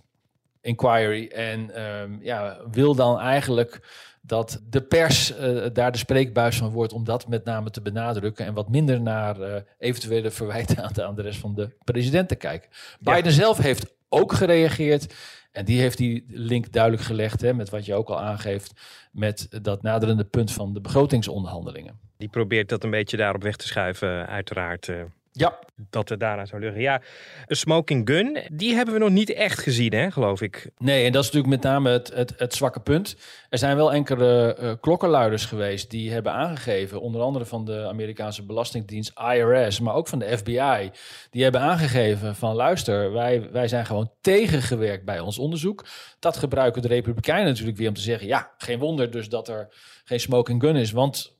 inquiry. 0.61 1.27
En 1.27 1.81
um, 1.83 2.19
ja, 2.21 2.57
wil 2.71 2.95
dan 2.95 3.19
eigenlijk 3.19 3.81
dat 4.21 4.61
de 4.69 4.81
pers 4.81 5.31
uh, 5.31 5.65
daar 5.73 5.91
de 5.91 5.97
spreekbuis 5.97 6.57
van 6.57 6.69
wordt 6.69 6.93
om 6.93 7.03
dat 7.03 7.27
met 7.27 7.45
name 7.45 7.69
te 7.69 7.81
benadrukken 7.81 8.45
en 8.45 8.53
wat 8.53 8.69
minder 8.69 9.01
naar 9.01 9.39
uh, 9.39 9.55
eventuele 9.77 10.31
verwijten 10.31 10.83
aan 10.83 10.93
de, 10.93 11.05
aan 11.05 11.15
de 11.15 11.21
rest 11.21 11.39
van 11.39 11.55
de 11.55 11.75
president 11.83 12.27
te 12.27 12.35
kijken. 12.35 12.69
Ja. 12.71 13.15
Biden 13.15 13.31
zelf 13.31 13.57
heeft 13.57 13.93
ook 14.09 14.33
gereageerd 14.33 15.13
en 15.51 15.65
die 15.65 15.79
heeft 15.79 15.97
die 15.97 16.25
link 16.27 16.71
duidelijk 16.71 17.03
gelegd 17.03 17.41
hè, 17.41 17.53
met 17.53 17.69
wat 17.69 17.85
je 17.85 17.93
ook 17.93 18.09
al 18.09 18.19
aangeeft 18.19 18.73
met 19.11 19.47
dat 19.61 19.81
naderende 19.81 20.25
punt 20.25 20.51
van 20.51 20.73
de 20.73 20.81
begrotingsonderhandelingen. 20.81 22.08
Die 22.19 22.29
probeert 22.29 22.69
dat 22.69 22.83
een 22.83 22.89
beetje 22.89 23.17
daarop 23.17 23.43
weg 23.43 23.55
te 23.55 23.67
schuiven, 23.67 24.27
uiteraard. 24.27 24.87
Uh, 24.87 25.01
ja. 25.31 25.59
Dat 25.89 26.09
het 26.09 26.19
daarna 26.19 26.45
zou 26.45 26.61
liggen. 26.61 26.81
Ja, 26.81 27.01
een 27.47 27.55
smoking 27.55 28.09
gun, 28.09 28.43
die 28.51 28.73
hebben 28.75 28.93
we 28.93 28.99
nog 28.99 29.09
niet 29.09 29.33
echt 29.33 29.59
gezien, 29.59 29.93
hè, 29.93 30.11
geloof 30.11 30.41
ik. 30.41 30.71
Nee, 30.77 31.05
en 31.05 31.11
dat 31.11 31.23
is 31.23 31.31
natuurlijk 31.31 31.63
met 31.63 31.71
name 31.71 31.89
het, 31.89 32.13
het, 32.13 32.33
het 32.37 32.53
zwakke 32.53 32.79
punt. 32.79 33.17
Er 33.49 33.57
zijn 33.57 33.75
wel 33.75 33.93
enkele 33.93 34.57
uh, 34.59 34.71
klokkenluiders 34.81 35.45
geweest 35.45 35.89
die 35.89 36.11
hebben 36.11 36.31
aangegeven, 36.31 37.01
onder 37.01 37.21
andere 37.21 37.45
van 37.45 37.65
de 37.65 37.87
Amerikaanse 37.87 38.45
Belastingdienst 38.45 39.13
IRS, 39.33 39.79
maar 39.79 39.93
ook 39.93 40.07
van 40.07 40.19
de 40.19 40.37
FBI, 40.37 40.91
die 41.29 41.43
hebben 41.43 41.61
aangegeven 41.61 42.35
van 42.35 42.55
luister, 42.55 43.11
wij, 43.11 43.51
wij 43.51 43.67
zijn 43.67 43.85
gewoon 43.85 44.11
tegengewerkt 44.21 45.05
bij 45.05 45.19
ons 45.19 45.37
onderzoek. 45.37 45.85
Dat 46.19 46.37
gebruiken 46.37 46.81
de 46.81 46.87
Republikeinen 46.87 47.47
natuurlijk 47.47 47.77
weer 47.77 47.87
om 47.87 47.93
te 47.93 48.01
zeggen, 48.01 48.27
ja, 48.27 48.51
geen 48.57 48.79
wonder 48.79 49.11
dus 49.11 49.29
dat 49.29 49.47
er 49.47 49.67
geen 50.03 50.19
smoking 50.19 50.61
gun 50.61 50.75
is, 50.75 50.91
want 50.91 51.37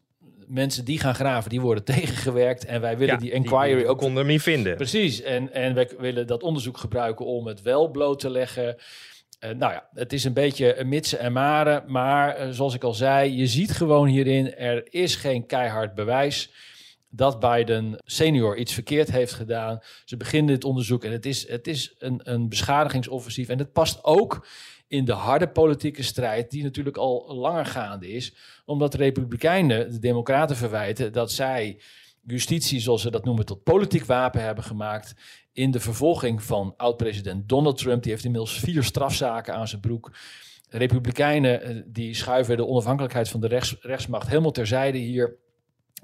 mensen 0.50 0.86
die 0.86 1.00
gaan 1.00 1.16
graven, 1.16 1.50
die 1.50 1.62
worden 1.62 1.84
tegengewerkt. 1.96 2.66
En 2.66 2.82
wij 2.82 2.98
willen 2.98 3.14
Ja, 3.14 3.20
die 3.20 3.32
inquiry 3.32 3.76
die 3.76 3.88
ook... 3.88 4.02
hem 4.02 4.26
niet 4.26 4.42
vinden. 4.42 4.76
Precies, 4.76 5.22
en, 5.22 5.54
en 5.54 5.74
wij 5.74 5.90
willen 5.98 6.28
dat 6.28 6.44
onderzoek 6.44 6.78
gebruiken 6.78 7.26
om 7.26 7.48
het 7.48 7.62
wel 7.62 7.90
bloot 7.90 8.20
te 8.20 8.30
leggen. 8.30 8.76
Eh, 9.40 9.50
nou 9.50 9.74
ja, 9.74 9.90
het 9.94 10.14
is 10.14 10.24
een 10.24 10.34
beetje 10.34 10.80
een 10.80 10.90
mitsen 10.90 11.20
en 11.20 11.32
maren. 11.32 11.84
Maar 11.88 12.36
eh, 12.36 12.50
zoals 12.50 12.74
ik 12.74 12.84
al 12.84 12.94
zei, 12.94 13.36
je 13.38 13.48
ziet 13.48 13.72
gewoon 13.72 14.08
hierin, 14.08 14.56
er 14.56 14.94
is 14.94 15.16
geen 15.16 15.46
keihard 15.46 15.96
bewijs 15.96 16.52
dat 17.10 17.40
Biden 17.40 18.02
senior 18.04 18.58
iets 18.58 18.74
verkeerd 18.74 19.12
heeft 19.12 19.34
gedaan. 19.34 19.80
Ze 20.06 20.18
beginnen 20.18 20.54
dit 20.54 20.64
onderzoek 20.64 21.04
en 21.04 21.12
het 21.12 21.26
is, 21.26 21.50
het 21.50 21.68
is 21.68 21.96
een, 21.98 22.20
een 22.24 22.50
beschadigingsoffensief. 22.50 23.50
En 23.50 23.58
het 23.58 23.72
past 23.72 24.04
ook 24.04 24.48
in 24.90 25.06
de 25.06 25.14
harde 25.14 25.48
politieke 25.48 26.04
strijd, 26.04 26.52
die 26.52 26.64
natuurlijk 26.64 26.98
al 26.98 27.36
langer 27.36 27.66
gaande 27.66 28.12
is, 28.12 28.34
omdat 28.66 28.92
de 28.92 28.98
Republikeinen 28.98 29.92
de 29.92 30.00
Democraten 30.00 30.56
verwijten 30.56 31.14
dat 31.14 31.32
zij 31.32 31.80
justitie, 32.26 32.80
zoals 32.80 33.02
ze 33.02 33.12
dat 33.12 33.26
noemen, 33.26 33.46
tot 33.46 33.64
politiek 33.64 34.06
wapen 34.06 34.44
hebben 34.44 34.64
gemaakt 34.64 35.16
in 35.54 35.72
de 35.72 35.80
vervolging 35.80 36.44
van 36.44 36.74
oud-president 36.78 37.50
Donald 37.50 37.78
Trump. 37.78 38.04
Die 38.04 38.12
heeft 38.12 38.26
inmiddels 38.26 38.60
vier 38.60 38.84
strafzaken 38.84 39.54
aan 39.54 39.68
zijn 39.68 39.82
broek. 39.82 40.12
Republikeinen 40.70 41.62
eh, 41.62 41.76
die 41.86 42.14
schuiven 42.14 42.58
de 42.58 42.68
onafhankelijkheid 42.68 43.30
van 43.30 43.40
de 43.40 43.48
rechts, 43.48 43.76
rechtsmacht 43.82 44.28
helemaal 44.28 44.52
terzijde 44.52 44.98
hier 44.98 45.36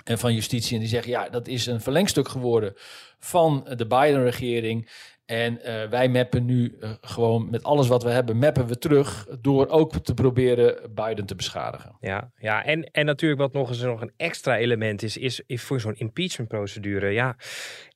en 0.04 0.20
van 0.20 0.34
justitie. 0.34 0.74
En 0.74 0.80
die 0.80 0.90
zeggen, 0.90 1.12
ja, 1.12 1.30
dat 1.30 1.48
is 1.48 1.66
een 1.66 1.82
verlengstuk 1.82 2.28
geworden 2.28 2.74
van 3.20 3.68
de 3.76 3.88
Biden-regering. 3.88 4.90
En 5.26 5.60
uh, 5.66 5.84
wij 5.90 6.10
mappen 6.10 6.46
nu 6.46 6.76
uh, 6.80 6.90
gewoon 7.02 7.50
met 7.50 7.64
alles 7.64 7.88
wat 7.88 8.04
we 8.04 8.10
hebben, 8.10 8.38
mappen 8.38 8.68
we 8.68 8.78
terug 8.78 9.28
door 9.42 9.68
ook 9.68 9.96
te 9.96 10.14
proberen 10.14 10.94
Biden 10.94 11.26
te 11.26 11.36
beschadigen. 11.36 11.98
Ja, 12.00 12.32
ja. 12.38 12.66
En, 12.66 12.84
en 12.84 13.06
natuurlijk 13.06 13.42
wat 13.42 13.54
nog 13.54 13.70
eens 13.70 13.82
nog 13.82 14.02
een 14.02 14.12
extra 14.18 14.58
element 14.58 15.04
is, 15.04 15.18
is, 15.18 15.42
is 15.46 15.62
voor 15.62 15.80
zo'n 15.80 15.98
impeachment-procedure, 15.98 17.10
ja, 17.10 17.36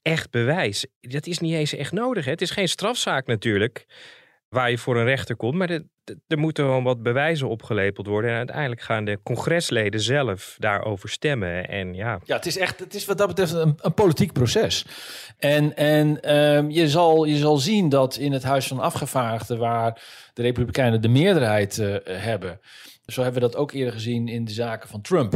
echt 0.01 0.31
bewijs. 0.31 0.85
Dat 1.01 1.27
is 1.27 1.39
niet 1.39 1.53
eens 1.53 1.75
echt 1.75 1.91
nodig. 1.91 2.25
Hè? 2.25 2.31
Het 2.31 2.41
is 2.41 2.51
geen 2.51 2.69
strafzaak 2.69 3.27
natuurlijk, 3.27 3.85
waar 4.49 4.69
je 4.69 4.77
voor 4.77 4.97
een 4.97 5.05
rechter 5.05 5.35
komt, 5.35 5.55
maar 5.55 5.69
er 6.27 6.37
moeten 6.37 6.63
gewoon 6.63 6.83
wat 6.83 7.03
bewijzen 7.03 7.49
opgelepeld 7.49 8.07
worden. 8.07 8.31
En 8.31 8.37
uiteindelijk 8.37 8.81
gaan 8.81 9.05
de 9.05 9.19
congresleden 9.23 10.01
zelf 10.01 10.55
daarover 10.59 11.09
stemmen. 11.09 11.67
En 11.67 11.93
ja, 11.93 12.19
Ja, 12.23 12.35
het 12.35 12.45
is 12.45 12.57
echt, 12.57 12.79
het 12.79 12.95
is 12.95 13.05
wat 13.05 13.17
dat 13.17 13.27
betreft 13.27 13.53
een, 13.53 13.77
een 13.81 13.93
politiek 13.93 14.33
proces. 14.33 14.85
En, 15.37 15.75
en 15.75 16.21
ehm, 16.21 16.69
je, 16.69 16.89
zal, 16.89 17.25
je 17.25 17.37
zal 17.37 17.57
zien 17.57 17.89
dat 17.89 18.15
in 18.15 18.31
het 18.31 18.43
Huis 18.43 18.67
van 18.67 18.79
Afgevaardigden, 18.79 19.57
waar 19.57 20.01
de 20.33 20.41
Republikeinen 20.41 21.01
de 21.01 21.07
meerderheid 21.07 21.79
eh, 21.79 21.95
hebben, 22.03 22.59
zo 23.05 23.21
hebben 23.23 23.41
we 23.41 23.47
dat 23.47 23.57
ook 23.57 23.71
eerder 23.71 23.93
gezien 23.93 24.27
in 24.27 24.45
de 24.45 24.51
zaken 24.51 24.89
van 24.89 25.01
Trump, 25.01 25.33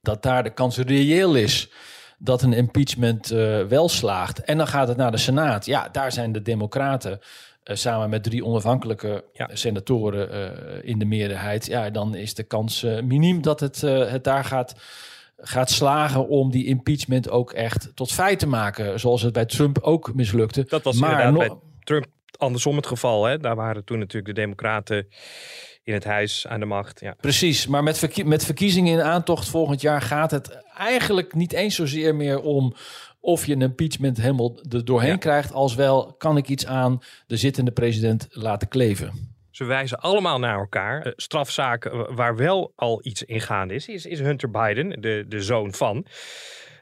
dat 0.00 0.22
daar 0.22 0.42
de 0.42 0.52
kans 0.52 0.78
reëel 0.78 1.34
is 1.34 1.70
dat 2.22 2.42
een 2.42 2.52
impeachment 2.52 3.30
eh, 3.30 3.62
wel 3.62 3.88
slaagt. 3.88 4.40
En 4.40 4.56
dan 4.56 4.66
gaat 4.66 4.88
het 4.88 4.96
naar 4.96 5.10
de 5.10 5.16
Senaat. 5.16 5.66
Ja, 5.66 5.88
daar 5.92 6.12
zijn 6.12 6.32
de 6.32 6.42
Democraten 6.42 7.20
samen 7.76 8.10
met 8.10 8.22
drie 8.22 8.44
onafhankelijke 8.44 9.24
Ja. 9.32 9.48
senatoren 9.52 10.30
eh, 10.32 10.88
in 10.90 10.98
de 10.98 11.04
meerderheid. 11.04 11.66
Ja, 11.66 11.90
dan 11.90 12.14
is 12.14 12.34
de 12.34 12.42
kans 12.42 12.82
eh, 12.82 13.00
miniem 13.02 13.42
dat 13.42 13.60
het, 13.60 13.82
eh, 13.82 14.10
het 14.10 14.24
daar 14.24 14.44
gaat, 14.44 14.74
gaat 15.36 15.70
slagen 15.70 16.28
om 16.28 16.50
die 16.50 16.66
impeachment 16.66 17.30
ook 17.30 17.52
echt 17.52 17.90
tot 17.94 18.12
feit 18.12 18.38
te 18.38 18.46
maken. 18.46 19.00
Zoals 19.00 19.22
het 19.22 19.32
bij 19.32 19.46
Trump 19.46 19.78
ook 19.78 20.14
mislukte. 20.14 20.64
dat 20.68 20.82
was 20.84 20.96
maar 20.96 21.10
inderdaad 21.10 21.32
nog- 21.48 21.58
bij 21.58 21.68
Trump 21.84 22.06
andersom 22.36 22.76
het 22.76 22.86
geval. 22.86 23.24
Hè? 23.24 23.38
Daar 23.38 23.56
waren 23.56 23.84
toen 23.84 23.98
natuurlijk 23.98 24.34
de 24.34 24.40
democraten 24.40 25.06
in 25.82 25.94
het 25.94 26.04
huis 26.04 26.46
aan 26.46 26.60
de 26.60 26.66
macht. 26.66 27.00
Ja. 27.00 27.14
Precies, 27.20 27.66
maar 27.66 27.82
met, 27.82 27.98
verkie- 27.98 28.24
met 28.24 28.44
verkiezingen 28.44 28.92
in 28.92 29.04
aantocht 29.04 29.48
volgend 29.48 29.80
jaar 29.80 30.02
gaat 30.02 30.30
het 30.30 30.62
eigenlijk 30.76 31.34
niet 31.34 31.52
eens 31.52 31.74
zozeer 31.74 32.14
meer 32.14 32.40
om 32.40 32.74
of 33.20 33.46
je 33.46 33.52
een 33.52 33.62
impeachment 33.62 34.16
helemaal 34.20 34.58
er 34.70 34.84
doorheen 34.84 35.10
Ja. 35.10 35.16
krijgt, 35.16 35.52
als 35.52 35.74
wel 35.74 36.14
kan 36.18 36.36
ik 36.36 36.48
iets 36.48 36.66
aan 36.66 36.98
de 37.26 37.36
zittende 37.36 37.70
president 37.70 38.26
laten 38.30 38.68
kleven. 38.68 39.28
Ze 39.50 39.64
wijzen 39.64 39.98
allemaal 40.00 40.38
naar 40.38 40.58
elkaar. 40.58 41.02
Eh, 41.02 41.12
strafzaken 41.16 41.96
wa- 41.96 42.14
waar 42.14 42.36
wel 42.36 42.72
al 42.76 43.00
iets 43.02 43.22
in 43.22 43.40
gaande 43.40 43.74
is, 43.74 43.88
is, 43.88 44.06
is 44.06 44.20
Hunter 44.20 44.50
Biden, 44.50 45.00
de, 45.00 45.24
de 45.28 45.40
zoon 45.42 45.72
van. 45.74 46.06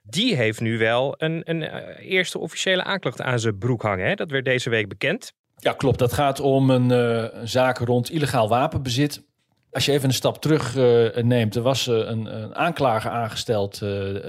Die 0.03 0.37
heeft 0.37 0.61
nu 0.61 0.79
wel 0.79 1.15
een, 1.19 1.41
een 1.45 1.63
eh, 1.63 2.11
eerste 2.11 2.39
officiële 2.39 2.85
aanklacht 2.85 3.21
aan 3.23 3.39
zijn 3.41 3.59
broek 3.59 3.83
hangen. 3.83 4.07
Hè? 4.07 4.15
Dat 4.15 4.31
werd 4.31 4.45
deze 4.45 4.71
week 4.71 4.89
bekend. 4.89 5.33
Ja, 5.57 5.73
klopt. 5.73 5.99
Dat 5.99 6.13
gaat 6.13 6.41
om 6.41 6.71
een, 6.71 6.91
eh, 6.91 7.41
een 7.41 7.49
zaak 7.49 7.79
rond 7.79 8.11
illegaal 8.11 8.49
wapenbezit. 8.49 9.25
Als 9.71 9.85
je 9.85 9.93
even 9.93 10.09
een 10.09 10.15
stap 10.15 10.41
terug 10.43 10.75
neemt, 11.23 11.57
er 11.57 11.63
was 11.63 11.87
een, 11.87 12.43
een 12.43 12.55
aanklager 12.55 13.11
aangesteld, 13.11 13.79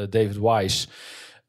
David 0.09 0.37
Wise. 0.39 0.87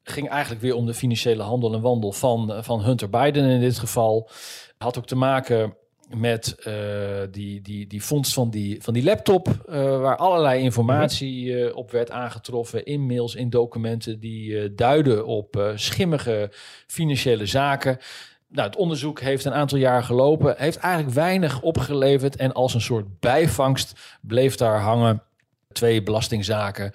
Ging 0.03 0.29
eigenlijk 0.29 0.61
weer 0.61 0.75
om 0.75 0.85
de 0.85 0.93
financiële 0.93 1.43
handel 1.43 1.73
en 1.73 1.81
wandel 1.81 2.11
van, 2.11 2.53
eh, 2.53 2.63
van 2.63 2.83
Hunter 2.83 3.09
Biden 3.09 3.49
in 3.49 3.59
dit 3.59 3.79
geval. 3.79 4.29
Had 4.77 4.97
ook 4.97 5.07
te 5.07 5.15
maken 5.15 5.75
met 6.15 6.55
eh, 6.63 6.73
die, 7.31 7.61
die, 7.61 7.87
die 7.87 8.03
vondst 8.03 8.33
van 8.33 8.49
die, 8.49 8.83
van 8.83 8.93
die 8.93 9.03
laptop, 9.03 9.47
eh, 9.47 9.99
waar 9.99 10.17
allerlei 10.17 10.61
informatie 10.61 11.65
eh, 11.65 11.75
op 11.75 11.91
werd 11.91 12.11
aangetroffen 12.11 12.85
in 12.85 13.05
mails, 13.05 13.35
in 13.35 13.49
documenten 13.49 14.19
die 14.19 14.75
duiden 14.75 15.25
op 15.25 15.71
schimmige 15.75 16.49
financiële 16.87 17.45
zaken. 17.45 17.97
Nou, 18.47 18.67
het 18.67 18.77
onderzoek 18.77 19.19
heeft 19.19 19.45
een 19.45 19.53
aantal 19.53 19.77
jaar 19.77 20.03
gelopen, 20.03 20.55
heeft 20.57 20.77
eigenlijk 20.77 21.13
weinig 21.15 21.61
opgeleverd 21.61 22.35
en 22.35 22.53
als 22.53 22.73
een 22.73 22.81
soort 22.81 23.19
bijvangst 23.19 24.17
bleef 24.21 24.55
daar 24.55 24.79
hangen 24.79 25.23
twee 25.71 26.03
belastingzaken 26.03 26.91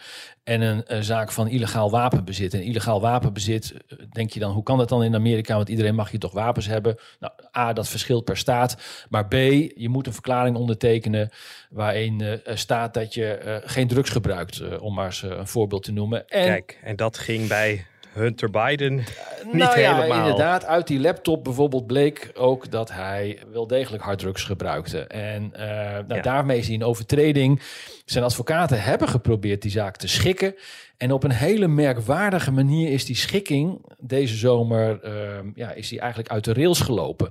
en 0.46 0.60
een, 0.60 0.82
een 0.86 1.04
zaak 1.04 1.32
van 1.32 1.48
illegaal 1.48 1.90
wapenbezit. 1.90 2.54
En 2.54 2.62
illegaal 2.62 3.00
wapenbezit, 3.00 3.72
eh, 3.72 3.98
denk 4.12 4.30
je 4.30 4.40
dan, 4.40 4.52
hoe 4.52 4.62
kan 4.62 4.78
dat 4.78 4.88
dan 4.88 5.04
in 5.04 5.14
Amerika? 5.14 5.56
Want 5.56 5.68
iedereen 5.68 5.94
mag 5.94 6.10
hier 6.10 6.20
toch 6.20 6.32
wapens 6.32 6.66
hebben? 6.66 6.96
Nou, 7.20 7.32
A, 7.56 7.72
dat 7.72 7.88
verschilt 7.88 8.24
per 8.24 8.36
staat. 8.36 8.76
Maar 9.08 9.26
B, 9.26 9.32
je 9.32 9.88
moet 9.88 10.06
een 10.06 10.12
verklaring 10.12 10.56
ondertekenen 10.56 11.30
waarin 11.70 12.22
uh, 12.22 12.32
staat 12.54 12.94
dat 12.94 13.14
je 13.14 13.60
geen 13.64 13.88
drugs 13.88 14.10
gebruikt, 14.10 14.78
om 14.78 14.94
maar 14.94 15.06
eens 15.06 15.22
een 15.22 15.46
voorbeeld 15.46 15.82
te 15.82 15.92
noemen. 15.92 16.28
En, 16.28 16.46
Kijk, 16.46 16.78
en 16.82 16.96
dat 16.96 17.18
ging 17.18 17.48
bij 17.48 17.86
Hunter 18.16 18.50
Biden 18.50 18.94
niet 18.94 19.54
nou 19.54 19.80
ja, 19.80 19.94
helemaal. 19.94 20.18
inderdaad. 20.18 20.64
Uit 20.64 20.86
die 20.86 21.00
laptop 21.00 21.44
bijvoorbeeld 21.44 21.86
bleek 21.86 22.30
ook 22.34 22.70
dat 22.70 22.92
hij 22.92 23.38
wel 23.52 23.66
degelijk 23.66 24.02
harddrugs 24.02 24.44
gebruikte. 24.44 25.00
En 25.00 25.52
uh, 25.52 25.60
nou, 25.60 26.14
ja. 26.14 26.20
daarmee 26.20 26.58
is 26.58 26.66
hij 26.66 26.74
een 26.74 26.84
overtreding. 26.84 27.60
Zijn 28.04 28.24
advocaten 28.24 28.82
hebben 28.82 29.08
geprobeerd 29.08 29.62
die 29.62 29.70
zaak 29.70 29.96
te 29.96 30.08
schikken. 30.08 30.54
En 30.96 31.12
op 31.12 31.24
een 31.24 31.30
hele 31.30 31.68
merkwaardige 31.68 32.52
manier 32.52 32.92
is 32.92 33.04
die 33.04 33.16
schikking 33.16 33.84
deze 33.98 34.36
zomer 34.36 35.00
uh, 35.04 35.12
ja, 35.54 35.72
is 35.72 35.88
die 35.88 36.00
eigenlijk 36.00 36.30
uit 36.30 36.44
de 36.44 36.52
rails 36.52 36.80
gelopen. 36.80 37.30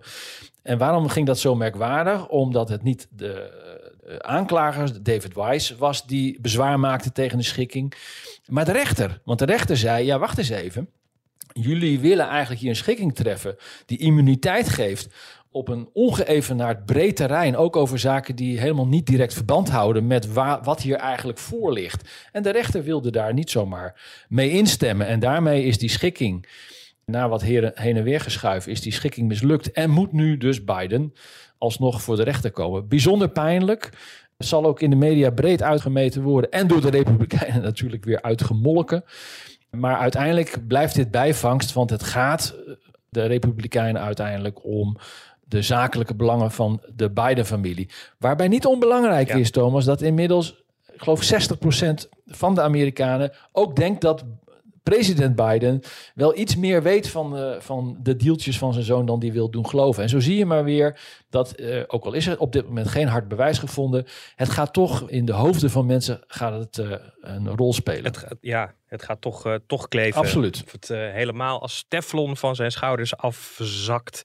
En 0.62 0.78
waarom 0.78 1.08
ging 1.08 1.28
dat 1.28 1.40
zo 1.40 1.56
merkwaardig? 1.56 2.28
Omdat 2.28 2.70
het 2.70 2.84
niet 2.84 3.08
de 3.10 3.64
aanklager, 4.18 5.04
David 5.04 5.34
Weiss, 5.34 5.76
was 5.76 6.06
die 6.08 6.42
bezwaar 6.42 6.80
maakte 6.80 7.12
tegen 7.12 7.38
de 7.38 7.44
schikking. 7.44 7.94
Maar 8.46 8.66
de 8.66 8.72
rechter. 8.72 9.22
Want 9.24 9.40
de 9.40 9.46
rechter 9.46 9.78
zei, 9.78 10.06
ja 10.06 10.20
wacht 10.20 10.38
eens 10.38 10.50
even. 10.50 10.90
Jullie 11.54 12.00
willen 12.00 12.28
eigenlijk 12.28 12.62
hier 12.62 12.70
een 12.70 12.76
schikking 12.76 13.16
treffen 13.16 13.56
die 13.86 13.98
immuniteit 13.98 14.70
geeft 14.70 15.14
op 15.52 15.68
een 15.68 15.90
ongeëvenaard 15.94 16.86
breed 16.86 17.16
terrein, 17.16 17.58
ook 17.58 17.76
over 17.76 18.00
zaken 18.00 18.36
die 18.36 18.60
helemaal 18.60 18.88
niet 18.88 19.06
direct 19.06 19.34
verband 19.34 19.70
houden 19.70 20.08
met 20.08 20.34
wat 20.64 20.82
hier 20.82 20.96
eigenlijk 20.96 21.38
voor 21.38 21.74
ligt. 21.74 22.10
En 22.32 22.44
de 22.44 22.52
rechter 22.52 22.84
wilde 22.84 23.12
daar 23.12 23.34
niet 23.34 23.50
zomaar 23.50 24.02
mee 24.30 24.50
instemmen. 24.50 25.08
En 25.08 25.20
daarmee 25.20 25.64
is 25.64 25.78
die 25.78 25.90
schikking, 25.90 26.48
na 27.06 27.30
wat 27.30 27.42
heen 27.42 27.74
en 27.74 28.04
weer 28.04 28.22
geschuiven, 28.22 28.72
is 28.72 28.82
die 28.82 28.94
schikking 28.94 29.28
mislukt. 29.28 29.72
En 29.72 29.90
moet 29.90 30.12
nu 30.12 30.38
dus 30.38 30.64
Biden 30.64 31.14
alsnog 31.58 32.02
voor 32.02 32.16
de 32.16 32.24
rechter 32.24 32.52
komen. 32.52 32.88
Bijzonder 32.88 33.30
pijnlijk. 33.30 33.90
Zal 34.38 34.66
ook 34.66 34.82
in 34.82 34.90
de 34.90 34.96
media 34.96 35.30
breed 35.30 35.62
uitgemeten 35.62 36.22
worden. 36.22 36.52
En 36.52 36.68
door 36.68 36.82
de 36.82 36.90
Republikeinen 36.90 37.62
natuurlijk 37.72 38.06
weer 38.06 38.22
uitgemolken. 38.22 39.04
Maar 39.70 39.98
uiteindelijk 39.98 40.68
blijft 40.68 40.96
dit 40.96 41.12
bijvangst, 41.12 41.74
want 41.74 41.90
het 41.90 42.04
gaat 42.04 42.56
de 43.10 43.26
Republikeinen 43.26 44.02
uiteindelijk 44.02 44.66
om 44.66 44.98
de 45.48 45.62
zakelijke 45.62 46.16
belangen 46.16 46.52
van 46.52 46.82
de 46.96 47.12
Biden-familie. 47.12 47.90
Waarbij 48.18 48.48
niet 48.48 48.66
onbelangrijk 48.66 49.28
ja. 49.28 49.36
is, 49.36 49.52
Thomas, 49.52 49.86
dat 49.86 50.02
inmiddels, 50.02 50.64
ik 50.94 51.02
geloof 51.02 51.34
60% 51.34 52.10
van 52.26 52.56
de 52.56 52.62
Amerikanen 52.62 53.32
ook 53.52 53.76
denkt 53.76 54.02
dat 54.02 54.26
president 54.90 55.36
Biden 55.36 55.82
wel 56.16 56.38
iets 56.38 56.56
meer 56.56 56.84
weet 56.84 57.10
van 57.10 57.32
de, 57.32 57.58
van 57.60 57.98
de 58.02 58.16
deeltjes 58.16 58.58
van 58.58 58.74
zijn 58.74 58.86
zoon 58.86 59.06
dan 59.06 59.20
die 59.20 59.32
wil 59.32 59.50
doen 59.50 59.68
geloven. 59.68 60.04
En 60.04 60.10
zo 60.10 60.20
zie 60.20 60.38
je 60.38 60.46
maar 60.46 60.64
weer 60.64 61.00
dat, 61.30 61.60
uh, 61.60 61.84
ook 61.88 62.06
al 62.06 62.14
is 62.14 62.28
er 62.28 62.40
op 62.40 62.52
dit 62.52 62.66
moment 62.66 62.88
geen 62.88 63.08
hard 63.08 63.28
bewijs 63.28 63.58
gevonden, 63.58 64.06
het 64.36 64.50
gaat 64.50 64.74
toch 64.74 65.10
in 65.10 65.26
de 65.26 65.32
hoofden 65.32 65.70
van 65.70 65.86
mensen 65.86 66.24
gaat 66.28 66.60
het, 66.60 66.78
uh, 66.78 66.96
een 67.22 67.56
rol 67.56 67.74
spelen. 67.74 68.04
Het 68.04 68.18
gaat, 68.18 68.38
ja, 68.42 68.76
het 68.86 69.04
gaat 69.04 69.22
toch, 69.22 69.60
toch 69.68 69.88
kleven. 69.88 70.22
Absoluut. 70.22 70.64
Of 70.66 70.72
het 70.72 70.88
helemaal 70.88 71.62
als 71.62 71.86
teflon 71.88 72.38
van 72.38 72.56
zijn 72.56 72.72
schouders 72.72 73.18
afzakt. 73.18 74.24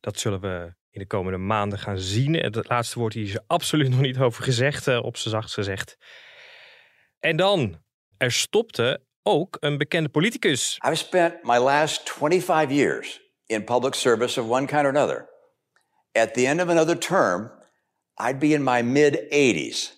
Dat 0.00 0.18
zullen 0.18 0.40
we 0.40 0.74
in 0.90 1.00
de 1.00 1.06
komende 1.06 1.38
maanden 1.38 1.78
gaan 1.78 1.98
zien. 1.98 2.34
Het 2.34 2.68
laatste 2.68 2.98
woord 2.98 3.14
hier 3.14 3.24
is 3.24 3.34
er 3.34 3.44
absoluut 3.46 3.90
nog 3.90 4.00
niet 4.00 4.18
over 4.18 4.44
gezegd, 4.44 4.98
op 4.98 5.16
z'n 5.16 5.28
zachtst 5.28 5.54
gezegd. 5.54 5.96
En 7.18 7.36
dan, 7.36 7.82
er 8.16 8.32
stopte 8.32 9.05
ook 9.26 9.56
een 9.60 9.78
bekende 9.78 10.08
politicus. 10.08 10.78
I've 10.84 10.96
spent 10.96 11.34
my 11.42 11.58
last 11.58 12.10
25 12.10 12.70
years 12.70 13.20
in 13.46 13.64
public 13.64 13.94
service 13.94 14.40
of 14.40 14.48
one 14.48 14.66
kind 14.66 14.84
or 14.84 14.88
another. 14.88 15.28
At 16.12 16.34
the 16.34 16.46
end 16.46 16.60
of 16.60 16.68
another 16.68 16.98
term, 16.98 17.50
I'd 18.28 18.38
be 18.38 18.46
in 18.46 18.62
my 18.62 18.82
mid 18.82 19.26
80s. 19.30 19.92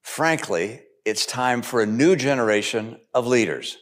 Frankly, 0.00 0.80
it's 1.02 1.24
time 1.24 1.62
for 1.62 1.82
a 1.82 1.86
new 1.86 2.16
generation 2.16 3.00
of 3.10 3.26
leaders. 3.26 3.78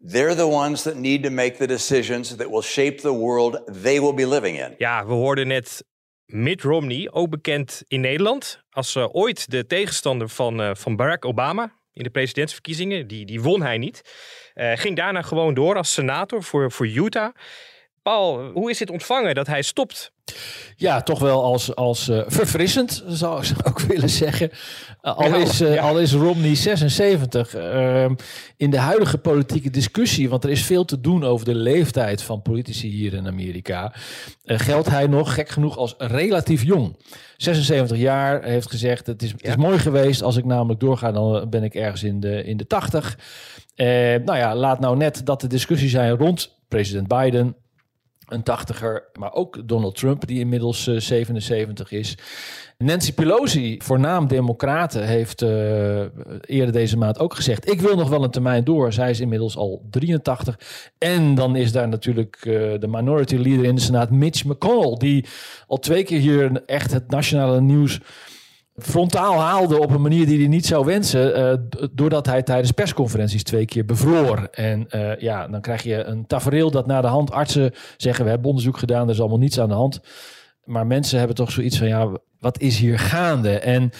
They're 0.00 0.34
the 0.34 0.48
ones 0.48 0.82
that 0.82 0.96
need 0.96 1.22
to 1.22 1.30
make 1.30 1.56
the 1.56 1.66
decisions 1.66 2.36
that 2.36 2.50
will 2.50 2.62
shape 2.62 3.00
the 3.00 3.12
world 3.12 3.58
they 3.82 4.00
will 4.00 4.14
be 4.14 4.26
living 4.26 4.56
in. 4.56 4.74
Ja, 4.78 5.06
we 5.06 5.12
hoorden 5.12 5.46
net 5.46 5.84
Mitt 6.26 6.62
Romney, 6.62 7.08
ook 7.10 7.30
bekend 7.30 7.82
in 7.88 8.00
Nederland 8.00 8.62
als 8.70 8.94
uh, 8.94 9.14
ooit 9.14 9.50
de 9.50 9.66
tegenstander 9.66 10.28
van, 10.28 10.60
uh, 10.60 10.70
van 10.74 10.96
Barack 10.96 11.24
Obama 11.24 11.72
in 11.94 12.02
de 12.02 12.10
presidentsverkiezingen. 12.10 13.06
Die, 13.06 13.26
die 13.26 13.40
won 13.40 13.62
hij 13.62 13.78
niet. 13.78 14.02
Uh, 14.54 14.72
ging 14.74 14.96
daarna 14.96 15.22
gewoon 15.22 15.54
door 15.54 15.76
als 15.76 15.92
senator 15.92 16.42
voor, 16.42 16.72
voor 16.72 16.86
Utah. 16.86 17.34
Paul, 18.04 18.50
hoe 18.52 18.70
is 18.70 18.78
dit 18.78 18.90
ontvangen 18.90 19.34
dat 19.34 19.46
hij 19.46 19.62
stopt? 19.62 20.12
Ja, 20.76 21.02
toch 21.02 21.18
wel 21.18 21.42
als, 21.42 21.74
als 21.74 22.08
uh, 22.08 22.22
verfrissend, 22.26 23.04
zou 23.06 23.44
ik 23.44 23.68
ook 23.68 23.80
willen 23.92 24.08
zeggen. 24.08 24.50
Uh, 25.02 25.16
al, 25.16 25.34
is, 25.34 25.60
uh, 25.60 25.74
ja. 25.74 25.82
al 25.82 26.00
is 26.00 26.12
Romney 26.12 26.54
76. 26.54 27.54
in 28.56 28.70
de 28.70 28.78
huidige 28.78 29.18
politieke 29.18 29.70
discussie, 29.70 30.28
want 30.28 30.44
er 30.44 30.50
is 30.50 30.64
veel 30.64 30.84
te 30.84 31.00
doen 31.00 31.24
over 31.24 31.44
de 31.44 31.54
leeftijd 31.54 32.22
van 32.22 32.42
politici 32.42 32.88
hier 32.88 33.14
in 33.14 33.26
Amerika, 33.26 33.94
geldt 34.44 34.88
hij 34.88 35.06
nog 35.06 35.34
gek 35.34 35.48
genoeg 35.48 35.76
als 35.76 35.94
relatief 35.98 36.62
jong. 36.62 36.96
76 37.36 37.98
jaar, 37.98 38.42
heeft 38.42 38.70
gezegd, 38.70 39.06
het 39.06 39.22
is, 39.22 39.28
ja. 39.28 39.36
het 39.36 39.48
is 39.58 39.64
mooi 39.64 39.78
geweest. 39.78 40.22
Als 40.22 40.36
ik 40.36 40.44
namelijk 40.44 40.80
doorga, 40.80 41.12
dan 41.12 41.50
ben 41.50 41.62
ik 41.62 41.74
ergens 41.74 42.02
in 42.02 42.20
de, 42.20 42.44
in 42.44 42.56
de 42.56 42.66
80. 42.66 43.18
nou 43.76 44.36
ja, 44.36 44.56
laat 44.56 44.80
nou 44.80 44.96
net 44.96 45.26
dat 45.26 45.40
de 45.40 45.46
discussie 45.46 45.88
zijn 45.88 46.16
rond 46.16 46.52
president 46.68 47.08
Biden 47.08 47.56
een 48.28 48.42
tachtiger, 48.42 49.04
maar 49.18 49.32
ook 49.32 49.68
Donald 49.68 49.96
Trump, 49.96 50.26
die 50.26 50.38
inmiddels 50.38 50.86
uh, 50.86 51.00
77 51.00 51.92
is. 51.92 52.18
Nancy 52.78 53.12
Pelosi, 53.12 53.78
voornaam 53.82 54.26
democraten, 54.26 55.06
heeft 55.06 55.42
uh, 55.42 55.48
eerder 56.40 56.72
deze 56.72 56.96
maand 56.96 57.18
ook 57.18 57.34
gezegd... 57.34 57.70
ik 57.70 57.80
wil 57.80 57.96
nog 57.96 58.08
wel 58.08 58.24
een 58.24 58.30
termijn 58.30 58.64
door. 58.64 58.92
Zij 58.92 59.10
is 59.10 59.20
inmiddels 59.20 59.56
al 59.56 59.86
83. 59.90 60.58
En 60.98 61.34
dan 61.34 61.56
is 61.56 61.72
daar 61.72 61.88
natuurlijk 61.88 62.44
uh, 62.44 62.54
de 62.80 62.88
minority 62.88 63.36
leader 63.36 63.64
in 63.64 63.74
de 63.74 63.80
Senaat, 63.80 64.10
Mitch 64.10 64.44
McConnell... 64.44 64.96
die 64.98 65.26
al 65.66 65.78
twee 65.78 66.04
keer 66.04 66.20
hier 66.20 66.62
echt 66.66 66.92
het 66.92 67.10
nationale 67.10 67.60
nieuws 67.60 68.00
frontaal 68.76 69.40
haalde 69.40 69.80
op 69.80 69.90
een 69.90 70.02
manier 70.02 70.26
die 70.26 70.38
hij 70.38 70.48
niet 70.48 70.66
zou 70.66 70.84
wensen, 70.84 71.38
uh, 71.38 71.88
doordat 71.92 72.26
hij 72.26 72.42
tijdens 72.42 72.70
persconferenties 72.70 73.42
twee 73.42 73.64
keer 73.64 73.84
bevroor. 73.84 74.48
En 74.50 74.86
uh, 74.90 75.16
ja, 75.16 75.48
dan 75.48 75.60
krijg 75.60 75.82
je 75.82 76.04
een 76.04 76.26
tafereel 76.26 76.70
dat 76.70 76.86
na 76.86 77.00
de 77.00 77.06
hand 77.06 77.30
artsen 77.30 77.72
zeggen, 77.96 78.24
we 78.24 78.30
hebben 78.30 78.48
onderzoek 78.48 78.78
gedaan, 78.78 79.06
er 79.06 79.14
is 79.14 79.20
allemaal 79.20 79.38
niets 79.38 79.60
aan 79.60 79.68
de 79.68 79.74
hand. 79.74 80.00
Maar 80.64 80.86
mensen 80.86 81.18
hebben 81.18 81.36
toch 81.36 81.50
zoiets 81.50 81.78
van, 81.78 81.88
ja, 81.88 82.08
wat 82.38 82.60
is 82.60 82.78
hier 82.78 82.98
gaande? 82.98 83.58
En 83.58 83.90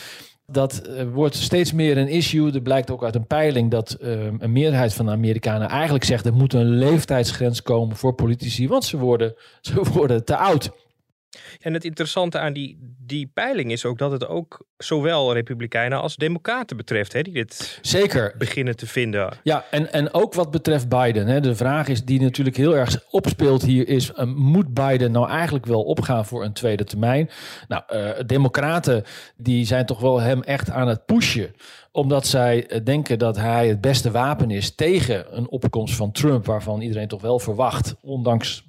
dat 0.46 0.82
uh, 0.88 1.02
wordt 1.12 1.34
steeds 1.34 1.72
meer 1.72 1.98
een 1.98 2.08
issue. 2.08 2.52
Er 2.52 2.62
blijkt 2.62 2.90
ook 2.90 3.04
uit 3.04 3.14
een 3.14 3.26
peiling 3.26 3.70
dat 3.70 3.96
een 4.00 4.52
meerderheid 4.52 4.94
van 4.94 5.06
de 5.06 5.12
Amerikanen 5.12 5.68
eigenlijk 5.68 6.04
zegt, 6.04 6.26
er 6.26 6.34
moet 6.34 6.52
een 6.52 6.68
leeftijdsgrens 6.68 7.62
komen 7.62 7.96
voor 7.96 8.14
politici, 8.14 8.68
want 8.68 8.84
ze 8.84 8.96
worden, 8.96 9.34
ze 9.60 9.82
worden 9.92 10.24
te 10.24 10.36
oud. 10.36 10.70
En 11.60 11.74
het 11.74 11.84
interessante 11.84 12.38
aan 12.38 12.52
die, 12.52 12.78
die 12.98 13.30
peiling 13.34 13.72
is 13.72 13.84
ook 13.84 13.98
dat 13.98 14.10
het 14.10 14.26
ook 14.26 14.66
zowel 14.76 15.32
Republikeinen 15.32 16.00
als 16.00 16.16
Democraten 16.16 16.76
betreft, 16.76 17.12
hè, 17.12 17.22
die 17.22 17.32
dit 17.32 17.78
Zeker. 17.82 18.34
beginnen 18.38 18.76
te 18.76 18.86
vinden. 18.86 19.32
Ja, 19.42 19.64
en, 19.70 19.92
en 19.92 20.12
ook 20.12 20.34
wat 20.34 20.50
betreft 20.50 20.88
Biden. 20.88 21.26
Hè, 21.26 21.40
de 21.40 21.54
vraag 21.54 21.88
is 21.88 22.04
die 22.04 22.20
natuurlijk 22.20 22.56
heel 22.56 22.76
erg 22.76 23.04
opspeelt 23.10 23.62
hier 23.62 23.88
is, 23.88 24.10
uh, 24.10 24.24
moet 24.24 24.74
Biden 24.74 25.12
nou 25.12 25.28
eigenlijk 25.28 25.66
wel 25.66 25.82
opgaan 25.82 26.26
voor 26.26 26.44
een 26.44 26.52
tweede 26.52 26.84
termijn? 26.84 27.30
Nou, 27.68 27.82
uh, 27.92 28.10
Democraten 28.26 29.04
die 29.36 29.66
zijn 29.66 29.86
toch 29.86 30.00
wel 30.00 30.20
hem 30.20 30.42
echt 30.42 30.70
aan 30.70 30.88
het 30.88 31.04
pushen 31.04 31.54
omdat 31.92 32.26
zij 32.26 32.80
denken 32.84 33.18
dat 33.18 33.36
hij 33.36 33.68
het 33.68 33.80
beste 33.80 34.10
wapen 34.10 34.50
is 34.50 34.74
tegen 34.74 35.36
een 35.36 35.48
opkomst 35.48 35.94
van 35.94 36.12
Trump, 36.12 36.46
waarvan 36.46 36.80
iedereen 36.80 37.08
toch 37.08 37.20
wel 37.20 37.38
verwacht, 37.38 37.94
ondanks 38.00 38.64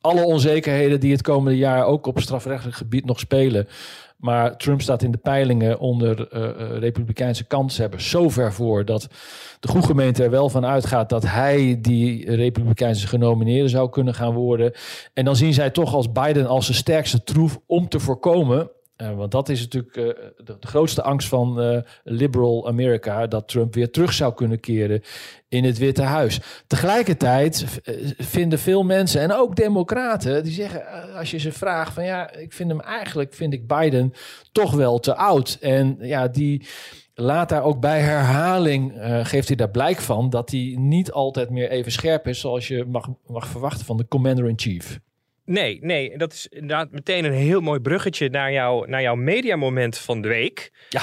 alle 0.00 0.24
onzekerheden 0.24 1.00
die 1.00 1.12
het 1.12 1.22
komende 1.22 1.58
jaar 1.58 1.84
ook 1.84 2.06
op 2.06 2.20
strafrechtelijk 2.20 2.76
gebied 2.76 3.04
nog 3.04 3.18
spelen. 3.18 3.68
Maar 4.16 4.56
Trump 4.56 4.82
staat 4.82 5.02
in 5.02 5.10
de 5.10 5.18
peilingen 5.18 5.78
onder 5.78 6.28
uh, 6.32 6.78
republikeinse 6.78 7.44
hebben 7.76 8.00
zo 8.00 8.28
ver 8.28 8.52
voor 8.52 8.84
dat 8.84 9.08
de 9.60 9.68
goede 9.68 9.86
gemeente 9.86 10.22
er 10.22 10.30
wel 10.30 10.48
van 10.48 10.66
uitgaat 10.66 11.08
dat 11.08 11.22
hij 11.22 11.78
die 11.80 12.34
republikeinse 12.34 13.06
genomineerde 13.06 13.68
zou 13.68 13.90
kunnen 13.90 14.14
gaan 14.14 14.34
worden. 14.34 14.72
En 15.14 15.24
dan 15.24 15.36
zien 15.36 15.54
zij 15.54 15.70
toch 15.70 15.94
als 15.94 16.12
Biden 16.12 16.46
als 16.46 16.66
de 16.66 16.72
sterkste 16.72 17.24
troef 17.24 17.58
om 17.66 17.88
te 17.88 18.00
voorkomen 18.00 18.70
Uh, 18.96 19.14
want 19.14 19.30
dat 19.30 19.48
is 19.48 19.60
natuurlijk 19.60 19.96
uh, 19.96 20.04
de, 20.36 20.56
grootste 20.60 21.02
angst 21.02 21.28
van 21.28 21.60
uh, 21.60 21.78
liberal 22.02 22.66
Amerika, 22.68 23.26
dat 23.26 23.48
Trump 23.48 23.74
weer 23.74 23.90
terug 23.90 24.12
zou 24.12 24.34
kunnen 24.34 24.60
keren 24.60 25.02
in 25.48 25.64
het 25.64 25.78
Witte 25.78 26.02
Huis. 26.02 26.40
Tegelijkertijd 26.66 27.64
vinden 28.18 28.58
veel 28.58 28.82
mensen, 28.82 29.20
en 29.20 29.32
ook 29.32 29.56
democraten, 29.56 30.44
die 30.44 30.52
zeggen, 30.52 31.12
als 31.14 31.30
je 31.30 31.38
ze 31.38 31.52
vraagt 31.52 31.92
van 31.92 32.04
ja, 32.04 32.32
ik 32.32 32.52
vind 32.52 32.70
hem 32.70 32.80
eigenlijk, 32.80 33.34
vind 33.34 33.52
ik 33.52 33.66
Biden 33.66 34.12
toch 34.52 34.72
wel 34.74 34.98
te 34.98 35.14
oud. 35.14 35.58
En 35.60 35.96
ja, 36.00 36.28
die 36.28 36.66
laat 37.14 37.48
daar 37.48 37.62
ook 37.62 37.80
bij 37.80 38.00
herhaling, 38.00 38.92
geeft 39.22 39.48
hij 39.48 39.56
daar 39.56 39.70
blijk 39.70 40.00
van, 40.00 40.30
dat 40.30 40.50
hij 40.50 40.74
niet 40.78 41.12
altijd 41.12 41.50
meer 41.50 41.70
even 41.70 41.92
scherp 41.92 42.26
is 42.26 42.40
zoals 42.40 42.68
je 42.68 42.84
mag, 42.84 43.08
mag 43.26 43.46
verwachten 43.46 43.86
van 43.86 43.96
de 43.96 44.08
commander-in-chief. 44.08 45.00
Nee, 45.44 45.78
nee. 45.82 46.16
Dat 46.16 46.32
is 46.32 46.46
inderdaad 46.50 46.90
meteen 46.90 47.24
een 47.24 47.32
heel 47.32 47.60
mooi 47.60 47.80
bruggetje 47.80 48.28
naar, 48.28 48.52
jou, 48.52 48.88
naar 48.88 49.02
jouw 49.02 49.14
mediamoment 49.14 49.98
van 49.98 50.20
de 50.20 50.28
week. 50.28 50.70
Ja. 50.88 51.02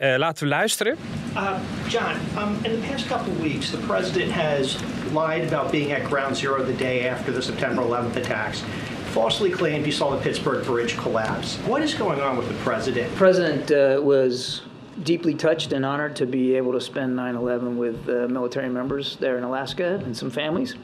Uh, 0.00 0.14
laten 0.16 0.44
we 0.44 0.50
luisteren. 0.50 0.96
Uh, 1.34 1.58
John, 1.88 2.14
um, 2.38 2.56
in 2.62 2.80
the 2.80 2.86
past 2.90 3.06
couple 3.06 3.32
of 3.32 3.40
weeks, 3.40 3.70
the 3.70 3.76
president 3.76 4.32
has 4.32 4.76
lied 5.12 5.52
about 5.52 5.70
being 5.70 5.92
at 5.92 6.02
ground 6.02 6.36
zero 6.36 6.64
the 6.64 6.76
day 6.76 7.08
after 7.08 7.32
the 7.32 7.42
September 7.42 7.82
11th 7.82 8.16
attacks. 8.16 8.62
Falsely 9.12 9.50
claimed 9.50 9.84
he 9.84 9.92
saw 9.92 10.10
the 10.10 10.22
Pittsburgh 10.22 10.64
bridge 10.64 10.96
collapse. 10.96 11.58
What 11.66 11.82
is 11.82 11.94
going 11.94 12.20
on 12.20 12.36
with 12.36 12.48
the 12.48 12.64
president? 12.64 13.10
The 13.10 13.16
president 13.16 13.70
uh, 13.70 14.00
was 14.02 14.62
deeply 15.02 15.34
touched 15.34 15.72
and 15.72 15.84
honored 15.84 16.16
to 16.16 16.26
be 16.26 16.56
able 16.56 16.72
to 16.72 16.80
spend 16.80 17.14
9 17.14 17.36
11 17.36 17.76
with 17.78 18.08
uh, 18.08 18.26
military 18.28 18.68
members 18.68 19.16
there 19.16 19.36
in 19.36 19.44
Alaska 19.44 20.00
and 20.04 20.16
some 20.16 20.30
families. 20.30 20.74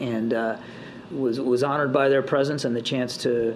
And 0.00 0.32
uh, 0.32 0.56
was 1.14 1.38
was 1.38 1.62
honored 1.62 1.92
by 1.92 2.08
their 2.08 2.22
presence 2.22 2.66
and 2.66 2.76
the 2.76 2.82
chance 2.82 3.16
to 3.16 3.54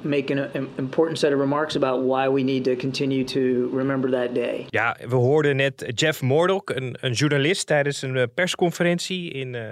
make 0.00 0.30
an 0.30 0.68
important 0.76 1.18
set 1.18 1.32
of 1.32 1.38
remarks 1.38 1.76
about 1.76 2.02
why 2.02 2.28
we 2.28 2.42
need 2.42 2.64
to 2.64 2.76
continue 2.76 3.24
to 3.24 3.70
remember 3.72 4.10
that 4.10 4.34
day. 4.34 4.66
Ja, 4.70 4.96
we 5.08 5.14
hoorden 5.14 5.56
net 5.56 5.92
Jeff 5.94 6.22
Murdoch, 6.22 6.62
een, 6.64 6.96
een 7.00 7.12
journalist 7.12 7.66
tijdens 7.66 8.02
een 8.02 8.16
eh, 8.16 8.24
persconferentie 8.34 9.30
in, 9.30 9.54
uh, 9.54 9.62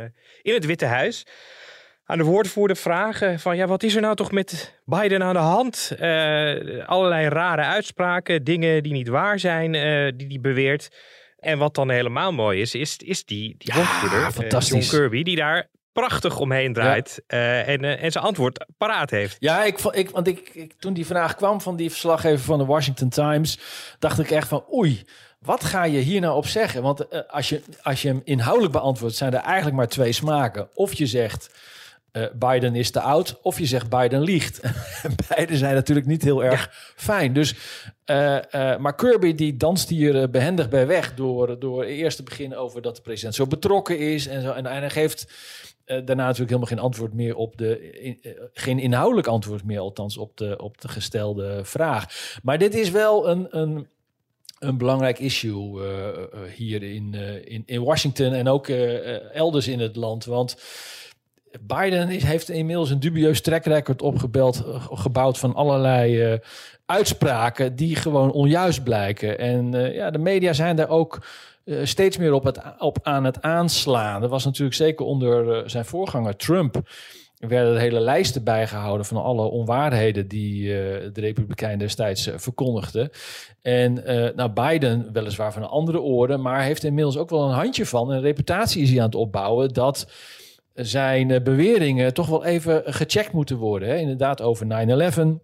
in 0.42 0.54
het 0.54 0.66
Witte 0.66 0.84
Huis. 0.84 1.26
Aan 2.04 2.18
de 2.18 2.24
woordvoerder 2.24 2.76
vragen 2.76 3.40
van 3.40 3.56
ja, 3.56 3.66
wat 3.66 3.82
is 3.82 3.94
er 3.94 4.00
nou 4.00 4.16
toch 4.16 4.32
met 4.32 4.74
Biden 4.84 5.22
aan 5.22 5.34
de 5.34 5.40
hand? 5.40 5.92
Uh, 6.00 6.86
allerlei 6.86 7.28
rare 7.28 7.62
uitspraken, 7.62 8.44
dingen 8.44 8.82
die 8.82 8.92
niet 8.92 9.08
waar 9.08 9.38
zijn, 9.38 9.74
uh, 9.74 10.12
die 10.16 10.26
hij 10.26 10.40
beweert. 10.40 10.88
En 11.38 11.58
wat 11.58 11.74
dan 11.74 11.90
helemaal 11.90 12.32
mooi 12.32 12.60
is, 12.60 12.74
is, 12.74 12.96
is 12.96 13.24
die, 13.24 13.54
die 13.58 13.74
ja, 13.74 13.76
woordvoerder, 13.76 14.58
John 14.58 14.88
Kirby, 14.88 15.22
die 15.22 15.36
daar 15.36 15.68
prachtig 15.96 16.38
omheen 16.38 16.72
draait 16.72 17.22
uh, 17.28 17.68
en, 17.68 17.84
uh, 17.84 18.02
en 18.02 18.12
zijn 18.12 18.24
antwoord 18.24 18.66
paraat 18.78 19.10
heeft. 19.10 19.36
Ja, 19.38 19.64
ik, 19.64 19.78
ik, 19.78 20.10
want 20.10 20.26
ik, 20.26 20.50
ik, 20.52 20.72
toen 20.78 20.92
die 20.92 21.06
vraag 21.06 21.34
kwam 21.34 21.60
van 21.60 21.76
die 21.76 21.90
verslaggever 21.90 22.44
van 22.44 22.58
de 22.58 22.64
Washington 22.64 23.08
Times, 23.08 23.58
dacht 23.98 24.18
ik 24.18 24.30
echt 24.30 24.48
van 24.48 24.64
oei, 24.72 25.04
wat 25.38 25.64
ga 25.64 25.84
je 25.84 25.98
hier 25.98 26.20
nou 26.20 26.36
op 26.36 26.46
zeggen? 26.46 26.82
Want 26.82 27.00
uh, 27.12 27.20
als, 27.28 27.48
je, 27.48 27.62
als 27.82 28.02
je 28.02 28.08
hem 28.08 28.20
inhoudelijk 28.24 28.72
beantwoordt, 28.72 29.16
zijn 29.16 29.34
er 29.34 29.40
eigenlijk 29.40 29.76
maar 29.76 29.88
twee 29.88 30.12
smaken. 30.12 30.68
Of 30.74 30.94
je 30.94 31.06
zegt 31.06 31.50
Biden 32.38 32.74
is 32.74 32.90
te 32.90 33.00
oud, 33.00 33.38
of 33.42 33.58
je 33.58 33.66
zegt 33.66 33.88
Biden 33.88 34.20
liegt. 34.20 34.60
Beide 35.28 35.56
zijn 35.56 35.74
natuurlijk 35.74 36.06
niet 36.06 36.22
heel 36.22 36.44
erg 36.44 36.64
ja. 36.64 36.70
fijn. 36.96 37.32
Dus, 37.32 37.54
maar 38.78 38.94
Kirby 38.94 39.34
die 39.34 39.56
danst 39.56 39.88
hier 39.88 40.30
behendig 40.30 40.68
bij 40.68 40.86
weg 40.86 41.14
door, 41.14 41.58
door 41.58 41.84
eerst 41.84 42.16
te 42.16 42.22
beginnen 42.22 42.58
over 42.58 42.82
dat 42.82 42.96
de 42.96 43.02
president 43.02 43.34
zo 43.34 43.46
betrokken 43.46 43.98
is 43.98 44.26
en 44.26 44.42
zo. 44.42 44.52
En, 44.52 44.66
en 44.66 44.80
hij 44.80 44.90
geeft 44.90 45.26
uh, 45.86 45.96
daarna 46.04 46.22
natuurlijk 46.22 46.50
helemaal 46.50 46.68
geen 46.68 46.78
antwoord 46.78 47.14
meer 47.14 47.36
op 47.36 47.56
de. 47.56 47.92
Uh, 48.22 48.32
geen 48.52 48.78
inhoudelijk 48.78 49.26
antwoord 49.26 49.64
meer, 49.64 49.78
althans, 49.78 50.16
op 50.16 50.36
de, 50.36 50.58
op 50.58 50.80
de 50.80 50.88
gestelde 50.88 51.64
vraag. 51.64 52.38
Maar 52.42 52.58
dit 52.58 52.74
is 52.74 52.90
wel 52.90 53.28
een. 53.28 53.46
een 53.50 53.86
een 54.58 54.78
belangrijk 54.78 55.18
issue 55.18 55.82
uh, 55.82 56.08
hier 56.54 56.82
in, 56.82 57.14
in, 57.44 57.62
in 57.66 57.82
Washington 57.82 58.32
en 58.32 58.48
ook 58.48 58.68
elders 58.68 59.68
in 59.68 59.80
het 59.80 59.96
land. 59.96 60.24
Want 60.24 60.56
Biden 61.60 62.08
is, 62.08 62.22
heeft 62.22 62.48
inmiddels 62.48 62.90
een 62.90 63.00
dubieus 63.00 63.40
track 63.40 63.64
record 63.64 64.02
opgebeld, 64.02 64.64
gebouwd 64.92 65.38
van 65.38 65.54
allerlei 65.54 66.40
uitspraken 66.86 67.76
die 67.76 67.96
gewoon 67.96 68.32
onjuist 68.32 68.84
blijken. 68.84 69.38
En 69.38 69.72
ja, 69.92 70.10
de 70.10 70.18
media 70.18 70.52
zijn 70.52 70.76
daar 70.76 70.88
ook 70.88 71.18
uh, 71.66 71.84
steeds 71.84 72.16
meer 72.16 72.32
op, 72.32 72.44
het, 72.44 72.60
op 72.78 72.98
aan 73.02 73.24
het 73.24 73.42
aanslaan. 73.42 74.22
Er 74.22 74.28
was 74.28 74.44
natuurlijk 74.44 74.76
zeker 74.76 75.06
onder 75.06 75.56
uh, 75.56 75.68
zijn 75.68 75.84
voorganger 75.84 76.36
Trump. 76.36 76.80
Er 77.38 77.48
werden 77.48 77.78
hele 77.78 78.00
lijsten 78.00 78.44
bijgehouden 78.44 79.06
van 79.06 79.22
alle 79.22 79.42
onwaarheden 79.42 80.28
die 80.28 80.62
uh, 80.62 80.74
de 81.12 81.20
Republikein 81.20 81.78
destijds 81.78 82.30
verkondigden. 82.36 83.10
En 83.62 83.92
nou, 84.36 84.50
Biden, 84.50 85.12
weliswaar 85.12 85.52
van 85.52 85.62
een 85.62 85.68
andere 85.68 86.00
orde, 86.00 86.36
maar 86.36 86.62
heeft 86.62 86.84
inmiddels 86.84 87.16
ook 87.16 87.30
wel 87.30 87.48
een 87.48 87.54
handje 87.54 87.86
van. 87.86 88.10
Een 88.10 88.20
reputatie 88.20 88.82
is 88.82 88.90
hij 88.90 88.98
aan 88.98 89.06
het 89.06 89.14
opbouwen 89.14 89.72
dat 89.72 90.06
zijn 90.74 91.42
beweringen 91.42 92.14
toch 92.14 92.28
wel 92.28 92.44
even 92.44 92.82
gecheckt 92.86 93.32
moeten 93.32 93.56
worden. 93.56 93.88
Hè? 93.88 93.96
Inderdaad, 93.96 94.42
over 94.42 94.66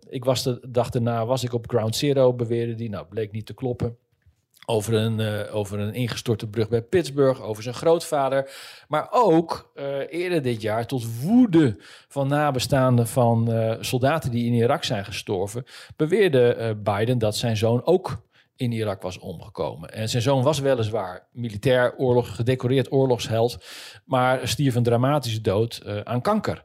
9-11. 0.03 0.09
Ik 0.09 0.25
was 0.25 0.43
de 0.43 0.61
dag 0.69 0.91
daarna 0.91 1.27
was 1.27 1.45
ik 1.45 1.53
op 1.53 1.71
Ground 1.71 1.97
Zero, 1.97 2.35
beweerde 2.35 2.75
die. 2.75 2.91
Nou, 2.91 3.07
bleek 3.09 3.33
niet 3.33 3.47
te 3.47 3.55
kloppen. 3.55 3.97
Over 4.73 4.95
een, 4.95 5.19
uh, 5.19 5.55
over 5.55 5.79
een 5.79 5.95
ingestorte 5.95 6.47
brug 6.47 6.69
bij 6.69 6.83
Pittsburgh, 6.83 7.43
over 7.43 7.63
zijn 7.63 7.75
grootvader. 7.75 8.51
Maar 8.89 9.09
ook 9.11 9.73
uh, 9.75 9.85
eerder 10.09 10.43
dit 10.43 10.63
jaar 10.63 10.87
tot 10.87 11.21
woede 11.21 11.77
van 12.09 12.29
nabestaanden 12.29 13.07
van 13.07 13.51
uh, 13.51 13.75
soldaten 13.81 14.31
die 14.31 14.47
in 14.47 14.53
Irak 14.53 14.85
zijn 14.85 15.05
gestorven, 15.05 15.65
beweerde 15.97 16.77
Biden 16.83 17.19
dat 17.19 17.37
zijn 17.37 17.57
zoon 17.57 17.85
ook 17.85 18.23
in 18.57 18.73
Irak 18.73 19.03
was 19.03 19.19
omgekomen. 19.19 19.93
En 19.93 20.09
zijn 20.09 20.23
zoon 20.23 20.43
was 20.43 20.59
weliswaar 20.59 21.27
militair 21.33 21.97
oorlog, 21.97 22.35
gedecoreerd 22.35 22.93
oorlogsheld, 22.93 23.65
maar 24.05 24.49
stierf 24.49 24.75
een 24.75 24.83
dramatische 24.83 25.41
dood 25.41 25.83
aan 26.05 26.21
kanker. 26.21 26.63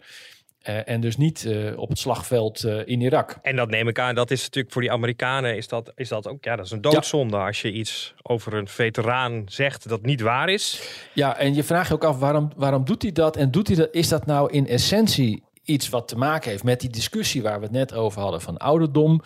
Uh, 0.69 0.89
en 0.89 1.01
dus 1.01 1.17
niet 1.17 1.43
uh, 1.43 1.79
op 1.79 1.89
het 1.89 1.99
slagveld 1.99 2.63
uh, 2.63 2.87
in 2.87 3.01
Irak. 3.01 3.37
En 3.41 3.55
dat 3.55 3.69
neem 3.69 3.87
ik 3.87 3.99
aan, 3.99 4.15
dat 4.15 4.31
is 4.31 4.43
natuurlijk 4.43 4.73
voor 4.73 4.81
die 4.81 4.91
Amerikanen 4.91 5.57
is 5.57 5.67
dat, 5.67 5.91
is 5.95 6.09
dat 6.09 6.27
ook, 6.27 6.43
ja, 6.43 6.55
dat 6.55 6.65
is 6.65 6.71
een 6.71 6.81
doodzonde 6.81 7.37
ja. 7.37 7.45
als 7.45 7.61
je 7.61 7.71
iets 7.71 8.13
over 8.21 8.53
een 8.53 8.67
veteraan 8.67 9.43
zegt 9.45 9.89
dat 9.89 10.01
niet 10.01 10.21
waar 10.21 10.49
is. 10.49 10.81
Ja, 11.13 11.37
en 11.37 11.55
je 11.55 11.63
vraagt 11.63 11.87
je 11.87 11.93
ook 11.93 12.03
af 12.03 12.19
waarom, 12.19 12.51
waarom 12.55 12.85
doet 12.85 13.01
hij 13.01 13.11
dat? 13.11 13.35
En 13.35 13.51
doet 13.51 13.67
hij 13.67 13.75
dat, 13.75 13.89
is 13.91 14.07
dat 14.07 14.25
nou 14.25 14.51
in 14.51 14.67
essentie 14.67 15.43
iets 15.67 15.89
wat 15.89 16.07
te 16.07 16.17
maken 16.17 16.49
heeft 16.49 16.63
met 16.63 16.79
die 16.79 16.89
discussie 16.89 17.41
waar 17.41 17.57
we 17.57 17.63
het 17.63 17.73
net 17.73 17.93
over 17.93 18.21
hadden 18.21 18.41
van 18.41 18.57
ouderdom? 18.57 19.21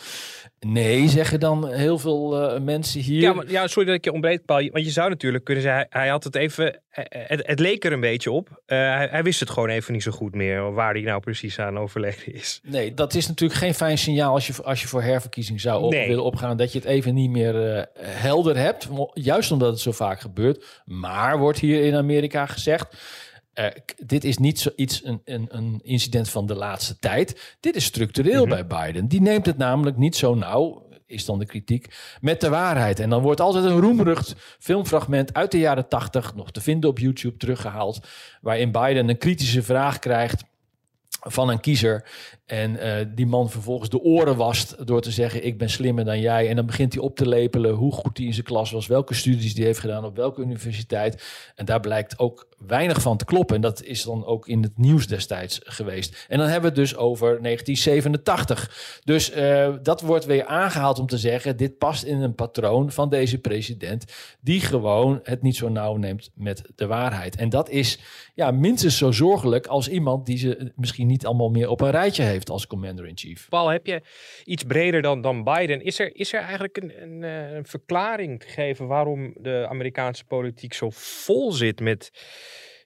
Nee, 0.60 1.08
zeggen 1.08 1.40
dan 1.40 1.68
heel 1.68 2.00
veel 2.00 2.54
uh, 2.54 2.62
mensen 2.62 3.02
hier. 3.02 3.22
Ja, 3.22 3.34
maar, 3.34 3.52
ja, 3.52 3.68
sorry 3.68 3.88
dat 3.88 3.98
ik 3.98 4.04
je 4.04 4.12
ontbreek, 4.12 4.46
Paul. 4.46 4.70
Want 4.72 4.86
je 4.86 4.92
zou 4.92 5.10
natuurlijk 5.10 5.44
kunnen 5.44 5.64
zeggen, 5.64 5.88
hij, 5.90 6.02
hij 6.02 6.10
had 6.10 6.24
het 6.24 6.36
even... 6.36 6.82
Het, 6.90 7.48
het, 7.48 7.60
leek 7.60 7.86
er 7.86 7.92
een 7.92 8.00
beetje 8.00 8.32
op. 8.32 8.50
Uh, 8.50 8.56
hij, 8.66 9.08
hij, 9.12 9.24
wist 9.24 9.40
het 9.40 9.50
gewoon 9.50 9.70
even 9.70 9.94
niet 9.94 10.04
zo 10.04 10.12
goed 10.12 10.36
meer... 10.36 10.74
waar 10.74 10.94
hij 10.94 11.02
nou 11.02 11.20
precies 11.20 11.60
aan 11.60 11.78
overleden 11.78 12.34
is. 12.34 12.60
Nee, 12.64 12.94
dat 12.94 13.14
is 13.14 13.28
natuurlijk 13.28 13.60
geen 13.60 13.74
fijn 13.74 13.98
signaal... 13.98 14.34
als 14.34 14.48
je, 14.48 14.64
als 14.64 14.82
je 14.82 14.88
voor 14.88 15.02
herverkiezing 15.02 15.62
zou 15.62 15.84
op, 15.84 15.92
nee. 15.92 16.08
willen 16.08 16.24
opgaan... 16.24 16.58
dat 16.58 16.72
je 16.72 16.80
het 16.80 16.88
even 16.88 17.14
niet 17.14 17.30
meer 17.30 17.76
uh, 17.76 17.84
helder 18.00 18.58
hebt. 18.58 18.88
Juist 19.14 19.52
omdat 19.52 19.72
het 19.72 19.80
zo 19.80 19.92
vaak 19.92 20.20
gebeurt. 20.20 20.82
Maar 20.86 21.38
wordt 21.38 21.60
hier 21.60 21.84
in 21.84 21.96
Amerika 21.96 22.46
gezegd... 22.46 22.98
Uh, 23.62 23.68
dit 24.06 24.24
is 24.24 24.38
niet 24.38 24.60
zoiets, 24.60 25.06
een, 25.06 25.22
een, 25.26 25.48
een, 25.50 25.80
incident 25.84 26.30
van 26.30 26.46
de 26.46 26.56
laatste 26.56 27.00
tijd. 27.00 27.56
Dit 27.60 27.76
is 27.76 27.86
structureel 27.86 28.46
mm 28.46 28.52
-hmm. 28.52 28.68
bij 28.68 28.86
Biden. 28.86 29.08
Die 29.08 29.22
neemt 29.22 29.46
het 29.46 29.58
namelijk 29.58 29.98
niet 29.98 30.16
zo 30.16 30.36
nauw, 30.36 30.90
is 31.06 31.26
dan 31.26 31.40
de 31.40 31.46
kritiek, 31.46 31.96
met 32.22 32.42
de 32.42 32.50
waarheid. 32.50 33.00
En 33.00 33.10
dan 33.10 33.22
wordt 33.22 33.42
altijd 33.42 33.66
een 33.66 33.80
roemrucht 33.80 34.36
filmfragment 34.60 35.34
uit 35.34 35.52
de 35.52 35.60
jaren 35.60 35.88
tachtig, 35.88 36.36
nog 36.36 36.52
te 36.52 36.62
vinden 36.62 36.90
op 36.90 37.00
YouTube, 37.00 37.38
teruggehaald. 37.38 38.08
Waarin 38.42 38.72
Biden 38.72 39.10
een 39.10 39.18
kritische 39.18 39.64
vraag 39.64 40.00
krijgt 40.00 40.44
van 41.22 41.50
een 41.50 41.60
kiezer. 41.60 42.10
En 42.52 42.72
uh, 42.72 42.94
die 43.16 43.26
man 43.26 43.50
vervolgens 43.50 43.90
de 43.90 44.02
oren 44.02 44.36
wast 44.36 44.88
door 44.88 45.02
te 45.02 45.12
zeggen: 45.12 45.46
Ik 45.46 45.58
ben 45.58 45.70
slimmer 45.70 46.06
dan 46.06 46.20
jij. 46.20 46.50
En 46.50 46.56
dan 46.56 46.66
begint 46.66 46.94
hij 46.94 47.02
op 47.02 47.16
te 47.16 47.28
lepelen 47.28 47.74
hoe 47.74 47.92
goed 47.92 48.18
hij 48.18 48.26
in 48.26 48.34
zijn 48.34 48.46
klas 48.46 48.72
was, 48.72 48.88
welke 48.88 49.14
studies 49.14 49.54
die 49.56 49.66
heeft 49.66 49.80
gedaan, 49.80 50.06
op 50.06 50.16
welke 50.16 50.42
universiteit. 50.42 51.24
En 51.56 51.66
daar 51.66 51.80
blijkt 51.80 52.20
ook 52.20 52.48
weinig 52.68 53.02
van 53.02 53.18
te 53.18 53.26
kloppen. 53.26 53.56
En 53.56 53.62
dat 53.62 53.84
is 53.84 54.04
dan 54.04 54.26
ook 54.26 54.48
in 54.48 54.64
het 54.64 54.78
nieuws 54.78 55.08
destijds 55.08 55.60
geweest. 55.64 56.26
En 56.28 56.38
dan 56.38 56.48
hebben 56.48 56.74
we 56.74 56.80
het 56.80 56.90
dus 56.90 56.96
over 56.96 57.42
1987. 57.42 59.00
Dus 59.04 59.36
uh, 59.36 59.76
dat 59.84 60.02
wordt 60.02 60.26
weer 60.26 60.46
aangehaald 60.46 61.00
om 61.00 61.08
te 61.08 61.18
zeggen: 61.18 61.58
dit 61.58 61.78
past 61.78 62.04
in 62.04 62.22
een 62.22 62.36
patroon 62.36 62.92
van 62.92 63.10
deze 63.10 63.38
president, 63.38 64.06
die 64.42 64.62
gewoon 64.62 65.20
het 65.24 65.42
niet 65.42 65.56
zo 65.56 65.70
nauw 65.70 65.96
neemt 65.96 66.32
met 66.34 66.62
de 66.76 66.88
waarheid. 66.88 67.36
En 67.36 67.50
dat 67.50 67.70
is 67.70 68.00
ja, 68.34 68.52
minstens 68.52 68.98
zo 68.98 69.12
zorgelijk 69.12 69.68
als 69.68 69.90
iemand 69.90 70.26
die 70.26 70.38
ze 70.38 70.72
misschien 70.76 71.08
niet 71.08 71.26
allemaal 71.26 71.50
meer 71.50 71.70
op 71.70 71.82
een 71.82 71.92
rijtje 71.92 72.24
heeft 72.24 72.41
als 72.50 72.68
commander-in-chief. 72.68 73.50
Paul, 73.50 73.68
heb 73.68 73.86
je 73.86 74.02
iets 74.44 74.64
breder 74.64 75.02
dan, 75.02 75.22
dan 75.22 75.44
Biden? 75.44 75.82
Is 75.82 76.00
er, 76.00 76.16
is 76.16 76.34
er 76.34 76.40
eigenlijk 76.42 76.78
een, 76.78 77.02
een, 77.02 77.24
een 77.56 77.66
verklaring 77.66 78.40
te 78.40 78.48
geven 78.48 78.88
waarom 78.88 79.34
de 79.36 79.66
Amerikaanse 79.70 80.26
politiek 80.26 80.74
zo 80.74 80.90
vol 80.90 81.52
zit 81.52 81.80
met 81.80 82.12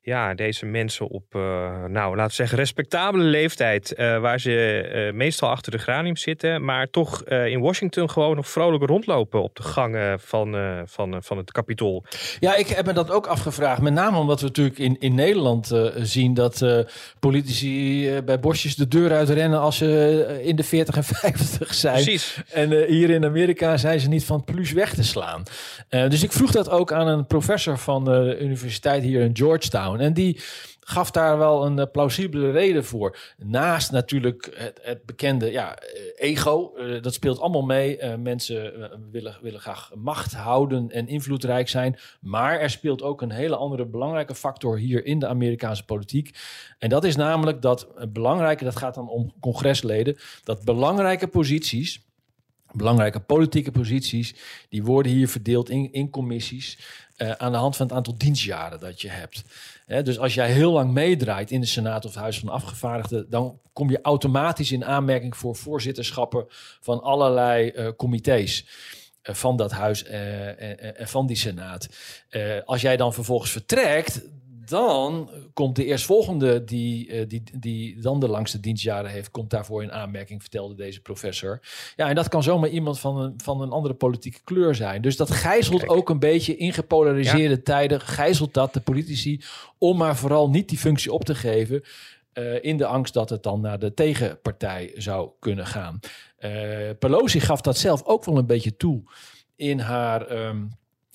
ja, 0.06 0.34
deze 0.34 0.66
mensen 0.66 1.08
op, 1.08 1.36
uh, 1.36 1.42
nou, 1.86 2.16
laten 2.16 2.28
we 2.28 2.34
zeggen, 2.34 2.58
respectabele 2.58 3.24
leeftijd, 3.24 3.94
uh, 3.98 4.20
waar 4.20 4.40
ze 4.40 4.86
uh, 5.08 5.14
meestal 5.14 5.50
achter 5.50 5.72
de 5.72 5.78
granium 5.78 6.18
zitten, 6.18 6.66
maar 6.66 6.90
toch 6.90 7.24
in 7.24 7.60
Washington 7.60 8.10
gewoon 8.10 8.36
nog 8.36 8.50
vrolijk 8.50 8.84
rondlopen 8.84 9.44
op 9.44 9.56
de 9.56 9.64
gangen 9.64 10.20
van, 10.20 10.56
van, 10.86 11.24
van 11.24 11.38
het 11.38 11.52
Capitool. 11.52 12.06
Ja, 12.40 12.56
ik 12.56 12.68
heb 12.68 12.86
me 12.86 12.94
dat 12.94 13.12
ook 13.12 13.28
afgevraagd, 13.28 13.82
met 13.82 13.94
name 13.94 14.18
omdat 14.18 14.40
we 14.40 14.46
natuurlijk 14.46 14.78
in, 14.78 15.00
in 15.00 15.16
Nederland 15.16 15.72
zien 15.96 16.34
dat 16.34 16.86
politici 17.20 18.10
bij 18.26 18.40
bosjes 18.40 18.76
de 18.76 18.88
deur 18.88 19.12
uitrennen 19.12 19.60
als 19.60 19.78
ze 19.78 20.40
in 20.44 20.56
de 20.56 20.64
40 20.64 20.96
en 20.96 21.04
50 21.04 21.74
zijn. 21.74 22.04
Precies. 22.04 22.42
En 22.52 22.86
hier 22.86 23.10
in 23.10 23.26
Amerika 23.26 23.78
zijn 23.78 24.00
ze 24.00 24.08
niet 24.08 24.26
van 24.26 24.44
plus 24.44 24.72
weg 24.72 24.94
te 24.94 25.04
slaan. 25.04 25.44
dus 25.90 26.24
ik 26.24 26.32
vroeg 26.32 26.52
dat 26.52 26.70
ook 26.70 26.92
aan 26.92 27.08
een 27.08 27.28
professor 27.28 27.78
van 27.78 28.06
de 28.06 28.38
universiteit 28.42 29.04
hier 29.04 29.22
in 29.22 29.36
Georgetown. 29.36 29.95
En 30.00 30.14
die 30.14 30.40
gaf 30.80 31.12
daar 31.12 31.38
wel 31.38 31.66
een 31.66 31.78
uh, 31.78 31.86
plausibele 31.92 32.52
reden 32.52 32.86
voor. 32.86 33.18
Naast 33.38 33.92
natuurlijk 33.92 34.54
het, 34.56 34.80
het 34.82 35.06
bekende 35.06 35.52
ja, 35.52 35.76
eh, 35.76 36.02
ego, 36.16 36.74
uh, 36.78 37.02
dat 37.02 37.14
speelt 37.14 37.40
allemaal 37.40 37.66
mee. 37.66 38.18
mensen 38.18 38.90
willen, 39.12 39.38
willen 39.42 39.60
graag 39.60 39.92
macht 39.96 40.34
houden 40.34 40.92
en 40.92 41.08
invloedrijk 41.08 41.70
zijn. 41.70 42.00
Maar 42.22 42.60
er 42.60 42.70
speelt 42.70 43.02
ook 43.02 43.22
een 43.22 43.32
hele 43.32 43.56
andere 43.56 43.86
belangrijke 43.86 44.36
factor 44.36 44.78
hier 44.78 45.06
in 45.06 45.20
de 45.20 45.28
Amerikaanse 45.28 45.86
politiek. 45.86 46.38
En 46.80 46.90
dat 46.90 47.04
is 47.04 47.16
namelijk 47.16 47.62
dat 47.62 47.88
belangrijke, 48.14 48.64
dat 48.64 48.76
gaat 48.76 48.96
dan 48.96 49.10
om 49.10 49.34
congresleden, 49.40 50.18
dat 50.44 50.64
belangrijke 50.64 51.28
posities 51.28 52.04
belangrijke 52.76 53.20
politieke 53.20 53.72
posities. 53.72 54.36
Die 54.70 54.84
worden 54.84 55.12
hier 55.12 55.28
verdeeld 55.28 55.70
in, 55.70 55.92
in 55.92 56.10
commissies. 56.10 56.80
Uh, 57.18 57.32
aan 57.32 57.52
de 57.52 57.58
hand 57.58 57.76
van 57.76 57.86
het 57.86 57.96
aantal 57.96 58.18
dienstjaren 58.18 58.80
dat 58.80 59.02
je 59.02 59.10
hebt. 59.10 59.44
dus 59.86 60.20
als 60.20 60.34
jij 60.34 60.52
heel 60.52 60.72
lang 60.72 60.92
meedraait 60.92 61.52
in 61.52 61.62
de 61.62 61.68
Senaat 61.68 62.06
of 62.06 62.14
het 62.14 62.22
Huis 62.22 62.40
van 62.40 62.50
Afgevaardigden, 62.50 63.30
dan 63.30 63.60
kom 63.74 63.90
je 63.90 64.00
automatisch 64.02 64.72
in 64.72 64.86
aanmerking 64.86 65.38
voor 65.38 65.56
voorzitterschappen 65.56 66.46
van 66.82 67.02
allerlei 67.02 67.72
uh, 67.76 67.88
comité's. 67.98 68.66
Uh, 69.24 69.36
van 69.36 69.58
dat 69.58 69.72
huis 69.72 70.04
en 70.04 71.08
van 71.08 71.28
die 71.28 71.36
Senaat. 71.36 71.88
als 72.66 72.82
jij 72.82 72.98
dan 72.98 73.14
vervolgens 73.14 73.52
vertrekt, 73.52 74.22
dan 74.66 75.30
komt 75.54 75.76
de 75.76 75.86
eerstvolgende 75.86 76.64
die, 76.64 77.08
uh, 77.08 77.28
die, 77.28 77.44
die 77.60 78.02
dan 78.02 78.20
de 78.20 78.28
langste 78.28 78.60
dienstjaren 78.60 79.12
heeft, 79.12 79.32
komt 79.32 79.50
daarvoor 79.50 79.84
in 79.84 79.92
aanmerking, 79.92 80.42
vertelde 80.42 80.76
deze 80.76 81.02
professor. 81.02 81.60
Ja, 81.96 82.10
en 82.10 82.16
dat 82.16 82.28
kan 82.28 82.44
zomaar 82.44 82.70
iemand 82.70 83.00
van 83.00 83.18
een, 83.18 83.34
van 83.38 83.62
een 83.62 83.70
andere 83.70 83.94
politieke 83.94 84.40
kleur 84.44 84.76
zijn. 84.76 85.02
Dus 85.02 85.18
dat 85.18 85.32
gijzelt 85.32 85.88
ook 85.88 86.10
een 86.10 86.20
beetje 86.20 86.58
in 86.58 86.74
gepolariseerde 86.74 87.62
tijden, 87.62 88.02
gijzelt 88.02 88.54
dat 88.54 88.74
de 88.74 88.82
politici, 88.82 89.42
om 89.78 89.98
maar 89.98 90.16
vooral 90.16 90.50
niet 90.50 90.70
die 90.70 90.78
functie 90.78 91.14
op 91.14 91.24
te 91.24 91.36
geven. 91.36 91.84
Uh, 92.34 92.64
in 92.64 92.78
de 92.78 92.86
angst 92.86 93.14
dat 93.14 93.30
het 93.30 93.44
dan 93.44 93.62
naar 93.62 93.80
de 93.80 93.94
tegenpartij 93.94 94.92
zou 94.96 95.30
kunnen 95.40 95.66
gaan. 95.66 96.00
Uh, 96.40 96.90
Pelosi 97.00 97.40
gaf 97.40 97.62
dat 97.62 97.78
zelf 97.78 98.04
ook 98.04 98.26
wel 98.26 98.38
een 98.38 98.46
beetje 98.46 98.76
toe 98.76 99.04
in 99.56 99.80
haar. 99.80 100.32
Um, 100.32 100.70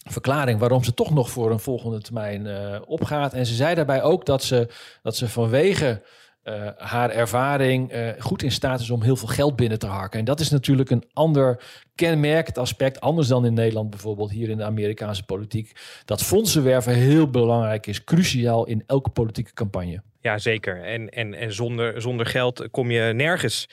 verklaring 0.08 0.58
waarom 0.58 0.84
ze 0.84 0.94
toch 0.94 1.10
nog 1.10 1.30
voor 1.30 1.50
een 1.50 1.60
volgende 1.60 2.00
termijn 2.02 2.46
uh, 2.46 2.80
opgaat. 2.84 3.34
En 3.34 3.46
ze 3.46 3.54
zei 3.54 3.74
daarbij 3.74 4.02
ook 4.02 4.26
dat 4.26 4.42
ze, 4.42 4.68
dat 5.02 5.16
ze 5.16 5.28
vanwege 5.28 6.02
uh, 6.44 6.68
haar 6.76 7.10
ervaring 7.10 7.92
uh, 7.92 8.08
goed 8.18 8.42
in 8.42 8.52
staat 8.52 8.80
is 8.80 8.90
om 8.90 9.02
heel 9.02 9.16
veel 9.16 9.28
geld 9.28 9.56
binnen 9.56 9.78
te 9.78 9.86
harken. 9.86 10.18
En 10.18 10.24
dat 10.24 10.40
is 10.40 10.50
natuurlijk 10.50 10.90
een 10.90 11.04
ander 11.12 11.62
kenmerkend 11.94 12.58
aspect, 12.58 13.00
anders 13.00 13.28
dan 13.28 13.44
in 13.44 13.54
Nederland 13.54 13.90
bijvoorbeeld, 13.90 14.30
hier 14.30 14.48
in 14.48 14.56
de 14.56 14.64
Amerikaanse 14.64 15.24
politiek. 15.24 15.72
Dat 16.04 16.22
fondsenwerven 16.22 16.94
heel 16.94 17.30
belangrijk 17.30 17.86
is, 17.86 18.04
cruciaal 18.04 18.66
in 18.66 18.82
elke 18.86 19.10
politieke 19.10 19.52
campagne. 19.52 20.02
Ja, 20.20 20.38
zeker. 20.38 20.82
En, 20.84 21.08
en, 21.08 21.34
en 21.34 21.52
zonder, 21.52 22.02
zonder 22.02 22.26
geld 22.26 22.70
kom 22.70 22.90
je 22.90 23.12
nergens 23.12 23.68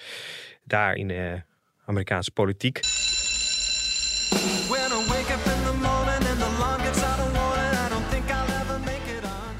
daar 0.63 0.95
in 0.95 1.07
de 1.07 1.41
Amerikaanse 1.85 2.31
politiek. 2.31 2.79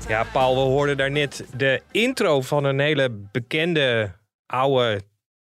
Ja, 0.08 0.24
Paul, 0.24 0.56
we 0.56 0.62
hoorden 0.62 0.98
daar 0.98 1.12
net 1.12 1.46
de 1.58 1.82
intro 1.92 2.42
van 2.42 2.64
een 2.64 2.80
hele 2.80 3.10
bekende 3.32 4.12
oude 4.46 5.02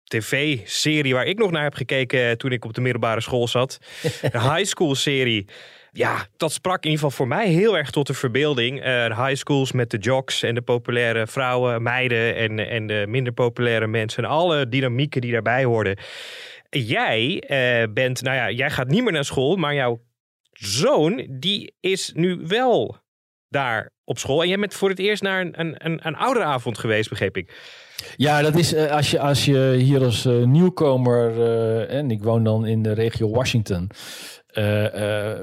tv-serie 0.04 1.13
waar 1.13 1.26
ik 1.26 1.38
nog 1.38 1.52
naar 1.52 1.63
heb 1.63 1.74
gekeken 1.74 2.38
toen 2.38 2.52
ik 2.52 2.65
op 2.65 2.74
de 2.74 2.82
middelbare 2.82 3.22
school 3.22 3.48
zat. 3.48 3.78
De 4.32 4.41
high 4.41 4.63
school 4.63 4.96
serie. 4.96 5.48
Ja, 5.91 6.28
dat 6.38 6.52
sprak 6.52 6.84
in 6.84 6.89
ieder 6.89 7.06
geval 7.06 7.18
voor 7.18 7.28
mij 7.28 7.48
heel 7.48 7.78
erg 7.78 7.89
tot 7.91 8.08
de 8.08 8.13
verbeelding. 8.13 8.78
Uh, 8.78 8.84
de 8.84 9.15
high 9.15 9.36
schools 9.36 9.72
met 9.72 9.91
de 9.91 9.98
jocks 9.98 10.44
en 10.44 10.56
de 10.56 10.62
populaire 10.62 11.28
vrouwen, 11.28 11.84
meiden 11.84 12.36
en, 12.36 12.60
en 12.60 12.88
de 12.88 13.06
minder 13.08 13.34
populaire 13.34 13.88
mensen. 13.88 14.24
En 14.24 14.30
alle 14.30 14.70
dynamieken 14.70 15.22
die 15.22 15.32
daarbij 15.32 15.63
hoorden. 15.63 15.98
Jij 16.70 17.44
uh, 17.48 17.94
bent, 17.94 18.22
nou 18.22 18.36
ja, 18.36 18.52
jij 18.52 18.70
gaat 18.70 18.88
niet 18.88 19.04
meer 19.04 19.13
naar 19.13 19.26
school, 19.26 19.56
maar 19.56 19.74
jouw 19.74 20.02
zoon, 20.52 21.28
die 21.30 21.76
is 21.80 22.12
nu 22.13 22.41
wel 22.48 23.04
daar 23.49 23.91
op 24.03 24.17
school. 24.17 24.41
En 24.41 24.47
jij 24.47 24.58
bent 24.58 24.73
voor 24.73 24.89
het 24.89 24.99
eerst 24.99 25.21
naar 25.21 25.41
een, 25.41 25.60
een, 25.60 25.75
een, 25.77 25.99
een 26.03 26.15
ouderavond 26.15 26.77
geweest, 26.77 27.10
begreep 27.10 27.38
ik. 27.38 27.53
Ja, 28.15 28.41
dat 28.41 28.55
is 28.55 28.73
uh, 28.73 28.91
als, 28.91 29.12
je, 29.12 29.19
als 29.19 29.45
je 29.45 29.75
hier 29.77 30.03
als 30.03 30.25
uh, 30.25 30.45
nieuwkomer, 30.45 31.38
uh, 31.38 31.93
en 31.93 32.12
ik 32.12 32.23
woon 32.23 32.43
dan 32.43 32.65
in 32.65 32.81
de 32.81 32.93
regio 32.93 33.29
Washington, 33.29 33.89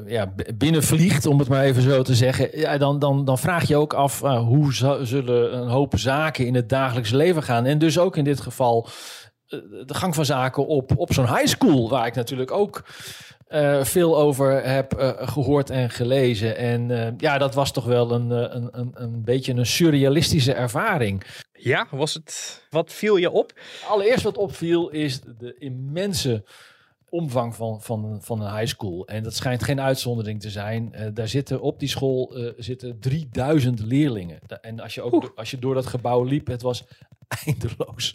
ja, 0.07 0.35
binnenvliegt, 0.55 1.27
om 1.27 1.39
het 1.39 1.49
maar 1.49 1.65
even 1.65 1.83
zo 1.83 2.03
te 2.03 2.15
zeggen, 2.15 2.59
ja, 2.59 2.79
dan, 2.79 2.99
dan, 2.99 3.25
dan 3.25 3.39
vraag 3.39 3.69
je 3.69 3.77
ook 3.77 3.93
af 3.93 4.21
hoe 4.21 4.73
zullen 5.03 5.57
een 5.57 5.69
hoop 5.69 5.99
zaken 5.99 6.47
in 6.47 6.55
het 6.55 6.69
dagelijks 6.69 7.11
leven 7.11 7.43
gaan. 7.43 7.65
En 7.65 7.79
dus 7.79 7.99
ook 7.99 8.17
in 8.17 8.25
dit 8.25 8.41
geval 8.41 8.89
de 9.87 9.95
gang 9.95 10.15
van 10.15 10.25
zaken 10.25 10.67
op, 10.67 10.93
op 10.97 11.13
zo'n 11.13 11.37
high 11.37 11.47
school, 11.47 11.89
waar 11.89 12.07
ik 12.07 12.15
natuurlijk 12.15 12.51
ook 12.51 12.85
uh, 13.55 13.85
veel 13.85 14.19
over 14.19 14.65
heb 14.65 14.99
uh, 14.99 15.11
gehoord 15.17 15.71
en 15.71 15.91
gelezen. 15.91 16.57
En 16.57 16.89
uh, 16.89 17.07
ja, 17.17 17.39
dat 17.39 17.55
was 17.55 17.73
toch 17.73 17.85
wel 17.85 18.11
een, 18.11 18.31
een, 18.31 18.69
een, 18.73 18.91
een 18.95 19.25
beetje 19.25 19.53
een 19.53 19.67
surrealistische 19.67 20.53
ervaring. 20.53 21.25
Ja, 21.53 21.87
was 21.91 22.15
het. 22.15 22.63
Wat 22.71 22.93
viel 22.93 23.17
je 23.17 23.31
op? 23.31 23.53
Allereerst 23.89 24.25
wat 24.25 24.37
opviel 24.37 24.89
is 24.89 25.21
de 25.39 25.57
immense 25.59 26.45
omvang 27.13 27.55
van, 27.55 27.83
van, 27.83 28.19
van 28.23 28.41
een 28.41 28.57
high 28.57 28.67
school. 28.67 29.07
En 29.07 29.23
dat 29.23 29.35
schijnt 29.35 29.63
geen 29.63 29.81
uitzondering 29.81 30.41
te 30.41 30.51
zijn. 30.51 30.93
Uh, 30.95 31.07
daar 31.15 31.29
zitten 31.29 31.61
op 31.61 31.79
die 31.79 31.89
school 31.89 32.39
uh, 32.39 32.53
zitten 32.57 33.01
3000 33.01 33.81
leerlingen. 33.81 34.39
En 34.61 34.81
als 34.81 34.95
je 34.95 35.03
ook 35.03 35.33
als 35.37 35.51
je 35.51 35.59
door 35.59 35.75
dat 35.75 35.87
gebouw 35.87 36.23
liep, 36.23 36.47
het 36.47 36.63
was 36.63 36.85
eindeloos. 37.47 38.15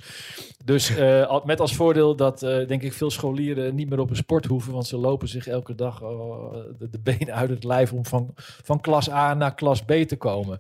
Dus 0.65 0.97
uh, 0.97 1.45
met 1.45 1.59
als 1.59 1.75
voordeel 1.75 2.15
dat 2.15 2.39
denk 2.39 2.81
ik 2.81 2.93
veel 2.93 3.11
scholieren 3.11 3.75
niet 3.75 3.89
meer 3.89 3.99
op 3.99 4.09
een 4.09 4.15
sport 4.15 4.45
hoeven, 4.45 4.73
want 4.73 4.87
ze 4.87 4.97
lopen 4.97 5.27
zich 5.27 5.47
elke 5.47 5.75
dag 5.75 5.99
de, 5.99 6.87
de, 6.91 6.99
benen 6.99 7.33
uit 7.33 7.49
het 7.49 7.63
lijf 7.63 7.93
om 7.93 8.05
van, 8.05 8.33
van 8.63 8.81
klas 8.81 9.09
A 9.09 9.33
naar 9.33 9.55
klas 9.55 9.81
B 9.81 9.91
te 9.91 10.15
komen. 10.15 10.59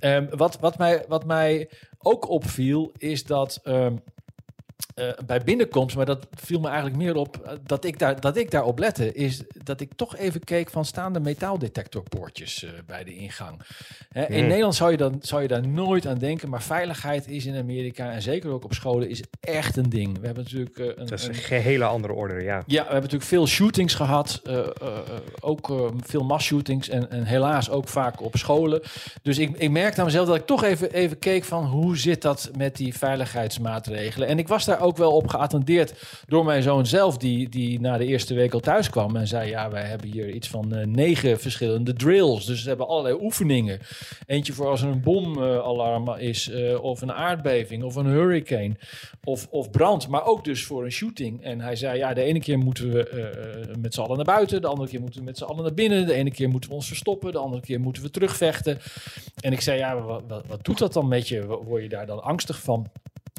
Um, 0.00 0.28
wat, 0.36 0.58
wat, 0.60 0.78
mij, 0.78 1.04
wat 1.08 1.24
mij 1.24 1.70
ook 1.98 2.28
opviel, 2.28 2.92
is 2.98 3.24
dat. 3.24 3.60
Um, 3.64 4.02
uh, 4.94 5.08
bij 5.26 5.40
binnenkomst, 5.40 5.96
maar 5.96 6.06
dat 6.06 6.26
viel 6.30 6.60
me 6.60 6.66
eigenlijk 6.66 6.96
meer 6.96 7.16
op 7.16 7.40
uh, 7.44 7.52
dat 7.66 7.84
ik 7.84 7.98
daar 7.98 8.20
dat 8.20 8.36
ik 8.36 8.50
daarop 8.50 8.78
lette, 8.78 9.12
is 9.12 9.42
dat 9.52 9.80
ik 9.80 9.90
toch 9.96 10.16
even 10.16 10.44
keek 10.44 10.70
van 10.70 10.84
staande 10.84 11.20
metaaldetectorpoortjes 11.20 12.62
uh, 12.62 12.70
bij 12.86 13.04
de 13.04 13.14
ingang. 13.14 13.60
Hè, 14.08 14.26
in 14.26 14.42
mm. 14.42 14.48
Nederland 14.48 14.74
zou 14.74 14.90
je, 14.90 14.96
dan, 14.96 15.18
zou 15.20 15.42
je 15.42 15.48
daar 15.48 15.68
nooit 15.68 16.06
aan 16.06 16.18
denken, 16.18 16.48
maar 16.48 16.62
veiligheid 16.62 17.28
is 17.28 17.46
in 17.46 17.56
Amerika 17.56 18.10
en 18.10 18.22
zeker 18.22 18.50
ook 18.50 18.64
op 18.64 18.74
scholen 18.74 19.08
is 19.08 19.22
echt 19.40 19.76
een 19.76 19.88
ding. 19.88 20.18
We 20.20 20.26
hebben 20.26 20.44
natuurlijk 20.44 20.78
een, 20.78 21.06
dat 21.06 21.18
is 21.18 21.26
een, 21.26 21.60
hele 21.60 21.84
andere 21.84 22.12
orde, 22.12 22.42
ja. 22.42 22.56
Ja, 22.56 22.62
we 22.66 22.76
hebben 22.76 22.94
natuurlijk 22.94 23.22
veel 23.22 23.46
shootings 23.46 23.94
gehad, 23.94 24.42
ook 25.40 25.90
veel 26.00 26.24
mass-shootings 26.24 26.88
en, 26.88 27.10
en 27.10 27.24
helaas 27.24 27.70
ook 27.70 27.88
vaak 27.88 28.20
op 28.20 28.36
scholen. 28.36 28.82
Dus 29.22 29.38
ik, 29.38 29.56
ik 29.56 29.70
merkte 29.70 30.00
aan 30.00 30.06
mezelf 30.06 30.26
dat 30.26 30.36
ik 30.36 30.46
toch 30.46 30.64
even, 30.64 30.92
even 30.92 31.18
keek 31.18 31.44
van 31.44 31.64
hoe 31.64 31.96
zit 31.96 32.22
dat 32.22 32.50
met 32.56 32.76
die 32.76 32.96
veiligheidsmaatregelen. 32.96 34.28
En 34.28 34.38
ik 34.38 34.48
was 34.48 34.64
daar 34.64 34.80
ook 34.80 34.89
wel 34.96 35.12
op 35.12 35.28
geattendeerd 35.28 35.94
door 36.26 36.44
mijn 36.44 36.62
zoon 36.62 36.86
zelf, 36.86 37.16
die, 37.16 37.48
die 37.48 37.80
na 37.80 37.98
de 37.98 38.06
eerste 38.06 38.34
week 38.34 38.52
al 38.52 38.60
thuis 38.60 38.90
kwam 38.90 39.16
en 39.16 39.26
zei: 39.26 39.48
Ja, 39.50 39.70
wij 39.70 39.84
hebben 39.84 40.08
hier 40.10 40.30
iets 40.30 40.48
van 40.48 40.74
uh, 40.74 40.86
negen 40.86 41.40
verschillende 41.40 41.92
drills. 41.92 42.46
Dus 42.46 42.62
ze 42.62 42.68
hebben 42.68 42.88
allerlei 42.88 43.16
oefeningen. 43.20 43.80
Eentje 44.26 44.52
voor 44.52 44.66
als 44.66 44.82
er 44.82 44.88
een 44.88 45.02
bomalarm 45.02 46.14
is, 46.18 46.48
uh, 46.48 46.82
of 46.82 47.00
een 47.00 47.12
aardbeving, 47.12 47.82
of 47.82 47.94
een 47.94 48.06
hurricane, 48.06 48.76
of, 49.24 49.46
of 49.50 49.70
brand, 49.70 50.08
maar 50.08 50.24
ook 50.24 50.44
dus 50.44 50.64
voor 50.64 50.84
een 50.84 50.92
shooting. 50.92 51.42
En 51.42 51.60
hij 51.60 51.76
zei: 51.76 51.98
Ja, 51.98 52.14
de 52.14 52.22
ene 52.22 52.40
keer 52.40 52.58
moeten 52.58 52.92
we 52.92 53.74
met 53.78 53.94
z'n 53.94 54.00
allen 54.00 54.16
naar 54.16 54.24
buiten, 54.24 54.60
de 54.60 54.66
andere 54.66 54.88
keer 54.88 55.00
moeten 55.00 55.20
we 55.20 55.26
met 55.26 55.38
z'n 55.38 55.44
allen 55.44 55.62
naar 55.62 55.74
binnen, 55.74 56.06
de 56.06 56.14
ene 56.14 56.30
keer 56.30 56.48
moeten 56.48 56.70
we 56.70 56.76
ons 56.76 56.88
verstoppen, 56.88 57.32
de 57.32 57.38
andere 57.38 57.62
keer 57.62 57.80
moeten 57.80 58.02
we 58.02 58.10
terugvechten. 58.10 58.78
En 59.40 59.52
ik 59.52 59.60
zei: 59.60 59.78
Ja, 59.78 60.00
wat, 60.00 60.22
wat, 60.28 60.46
wat 60.46 60.64
doet 60.64 60.78
dat 60.78 60.92
dan 60.92 61.08
met 61.08 61.28
je? 61.28 61.46
Word 61.46 61.82
je 61.82 61.88
daar 61.88 62.06
dan 62.06 62.22
angstig 62.22 62.60
van? 62.60 62.86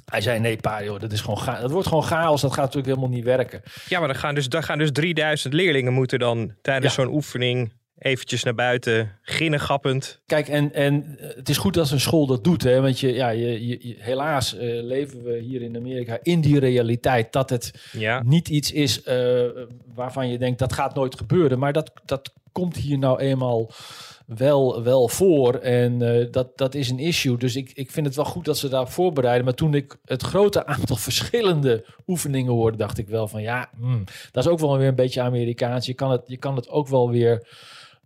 Hij 0.06 0.22
zei: 0.22 0.40
Nee, 0.40 0.58
pa, 0.58 0.84
joh, 0.84 1.00
dat, 1.00 1.12
is 1.12 1.22
gewoon 1.22 1.40
ga 1.40 1.62
dat 1.62 1.72
wordt 1.72 1.88
gewoon 1.88 2.04
chaos. 2.04 2.42
Dat 2.42 2.54
gaat 2.54 2.66
natuurlijk 2.66 2.96
helemaal 2.96 3.16
niet 3.16 3.26
werken. 3.26 3.62
Ja, 3.88 4.00
maar 4.00 4.08
dan 4.08 4.18
gaan 4.18 4.36
dus, 4.36 4.50
dan 4.50 4.64
gaan 4.64 4.78
dus 4.78 4.92
3000 4.92 5.54
leerlingen 5.54 5.94
moeten 5.94 6.20
dan 6.20 6.54
tijdens 6.62 6.94
zo'n 6.94 7.14
oefening 7.14 7.72
eventjes 8.02 8.44
naar 8.44 8.56
buiten, 8.56 9.20
ginnegappend. 9.22 10.22
Kijk, 10.26 10.48
en, 10.48 10.74
en 10.74 11.18
het 11.18 11.50
is 11.50 11.58
goed 11.58 11.74
dat 11.74 11.92
een 11.92 12.00
school 12.00 12.26
dat 12.26 12.44
doet. 12.44 12.64
Hè? 12.64 12.82
Want 12.82 13.00
je, 13.00 13.14
ja, 13.14 13.30
je, 13.30 13.68
je, 13.68 13.96
helaas 14.00 14.56
uh, 14.56 14.62
leven 14.84 15.24
we 15.24 15.38
hier 15.38 15.62
in 15.62 15.76
Amerika 15.76 16.20
in 16.22 16.42
die 16.42 16.60
realiteit 16.60 17.32
dat 17.32 17.50
het 17.50 17.90
ja. 17.92 18.22
niet 18.26 18.50
iets 18.50 18.72
is 18.72 19.06
uh, 19.08 19.46
waarvan 19.94 20.30
je 20.30 20.38
denkt 20.38 20.60
dat 20.60 20.74
gaat 20.74 20.96
nooit 20.96 21.16
gebeuren. 21.16 21.60
Maar 21.60 21.74
dat, 21.74 21.92
dat 22.06 22.34
komt 22.52 22.76
hier 22.76 22.98
nou 22.98 23.20
eenmaal 23.20 23.72
wel, 24.38 24.84
wel 24.84 25.08
voor. 25.08 25.56
En 25.56 26.02
uh, 26.02 26.26
dat, 26.32 26.58
dat 26.58 26.76
is 26.76 26.89
een 26.89 27.00
issue. 27.00 27.38
Dus 27.38 27.56
ik, 27.56 27.72
ik 27.74 27.91
vind 27.91 28.06
het 28.06 28.15
wel 28.15 28.26
goed 28.26 28.46
dat 28.46 28.58
ze 28.58 28.70
daar 28.70 28.89
voorbereiden. 28.89 29.46
Maar 29.46 29.54
toen 29.54 29.74
ik 29.74 29.98
het 30.06 30.22
grote 30.22 30.65
aantal 30.76 30.96
verschillende 30.96 31.86
oefeningen 32.08 32.54
hoorde, 32.54 32.78
dacht 32.78 32.98
ik 32.98 33.08
wel 33.08 33.28
van 33.28 33.41
ja, 33.41 33.70
hmm, 33.80 34.04
dat 34.32 34.46
is 34.46 34.52
ook 34.52 34.60
wel 34.60 34.78
weer 34.78 34.88
een 34.88 34.96
beetje 34.96 35.22
Amerikaans. 35.22 35.86
Je 35.86 35.94
kan 35.94 36.12
het, 36.12 36.22
je 36.26 36.38
kan 36.38 36.56
het 36.56 36.70
ook 36.70 36.88
wel 36.88 37.10
weer 37.10 37.48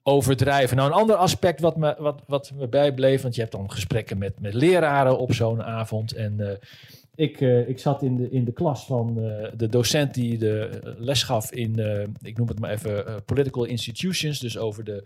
overdrijven. 0.04 0.78
Nou, 0.78 0.90
een 0.90 0.98
ander 0.98 1.16
aspect 1.16 1.60
wat 1.60 1.78
me, 1.78 1.96
wat, 1.98 2.22
wat 2.28 2.52
me 2.56 2.68
bijbleef, 2.68 3.22
want 3.22 3.36
je 3.36 3.42
hebt 3.42 3.54
dan 3.54 3.72
gesprekken 3.72 4.18
met, 4.18 4.40
met 4.40 4.54
leraren 4.54 5.18
op 5.18 5.34
zo'n 5.34 5.64
avond. 5.64 6.14
En 6.14 6.36
uh, 6.40 6.50
ik, 7.16 7.42
uh, 7.42 7.70
ik 7.70 7.80
zat 7.80 8.02
in 8.02 8.16
de, 8.16 8.30
in 8.30 8.46
de 8.46 8.52
klas 8.52 8.86
van 8.86 9.14
de 9.58 9.68
docent 9.70 10.14
die 10.14 10.38
de 10.38 10.80
les 10.98 11.24
gaf 11.24 11.52
in, 11.52 11.80
ik 12.22 12.38
noem 12.38 12.48
het 12.48 12.60
maar 12.60 12.72
even, 12.72 13.24
political 13.26 13.64
institutions, 13.64 14.40
dus 14.40 14.58
over 14.58 14.84
de, 14.84 15.04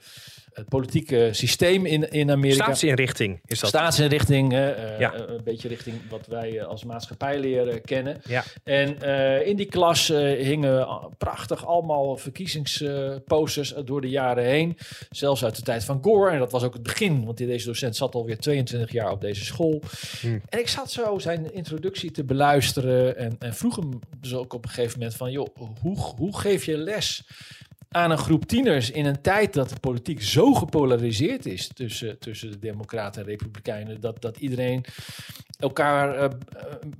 het 0.53 0.69
politieke 0.69 1.29
systeem 1.31 1.85
in, 1.85 2.12
in 2.12 2.31
Amerika. 2.31 2.63
Staatsinrichting 2.63 3.39
is 3.45 3.59
dat. 3.59 3.69
Staatsinrichting, 3.69 4.51
ja. 4.51 5.13
een 5.13 5.43
beetje 5.43 5.67
richting 5.67 5.95
wat 6.09 6.27
wij 6.27 6.63
als 6.63 6.83
maatschappijleer 6.83 7.81
kennen. 7.81 8.21
Ja. 8.27 8.43
En 8.63 9.01
in 9.45 9.55
die 9.55 9.65
klas 9.65 10.07
hingen 10.38 10.88
prachtig 11.17 11.65
allemaal 11.65 12.17
verkiezingsposters 12.17 13.73
door 13.85 14.01
de 14.01 14.09
jaren 14.09 14.43
heen. 14.43 14.77
Zelfs 15.09 15.43
uit 15.43 15.55
de 15.55 15.62
tijd 15.62 15.83
van 15.83 15.99
Gore. 16.01 16.31
En 16.31 16.39
dat 16.39 16.51
was 16.51 16.63
ook 16.63 16.73
het 16.73 16.83
begin, 16.83 17.25
want 17.25 17.38
deze 17.38 17.65
docent 17.65 17.95
zat 17.95 18.15
alweer 18.15 18.38
22 18.38 18.91
jaar 18.91 19.12
op 19.12 19.21
deze 19.21 19.45
school. 19.45 19.81
Hmm. 20.21 20.41
En 20.49 20.59
ik 20.59 20.67
zat 20.67 20.91
zo 20.91 21.19
zijn 21.19 21.53
introductie 21.53 22.12
te 22.12 22.23
beluisteren 22.23 23.17
en, 23.17 23.35
en 23.39 23.53
vroeg 23.53 23.75
hem 23.75 23.99
dus 24.17 24.35
ook 24.35 24.53
op 24.53 24.63
een 24.63 24.69
gegeven 24.69 24.99
moment 24.99 25.17
van... 25.17 25.31
joh, 25.31 25.47
hoe, 25.81 25.97
hoe 25.97 26.38
geef 26.38 26.65
je 26.65 26.77
les 26.77 27.23
aan 27.89 28.12
een 28.12 28.17
groep 28.17 28.45
tieners 28.45 28.91
in 28.91 29.06
een 29.06 29.21
tijd 29.21 29.54
dat 29.54 29.69
de 29.69 29.80
politiek 29.80 30.21
zo 30.21 30.54
gepolariseerd 30.54 31.45
is 31.45 31.67
tussen, 31.73 32.19
tussen 32.19 32.52
de 32.52 32.60
Democraten 32.60 33.21
en 33.21 33.28
Republikeinen, 33.28 34.02
dat, 34.02 34.21
dat 34.21 34.38
iedereen 34.38 34.86
elkaar 35.60 36.23
uh, 36.23 36.30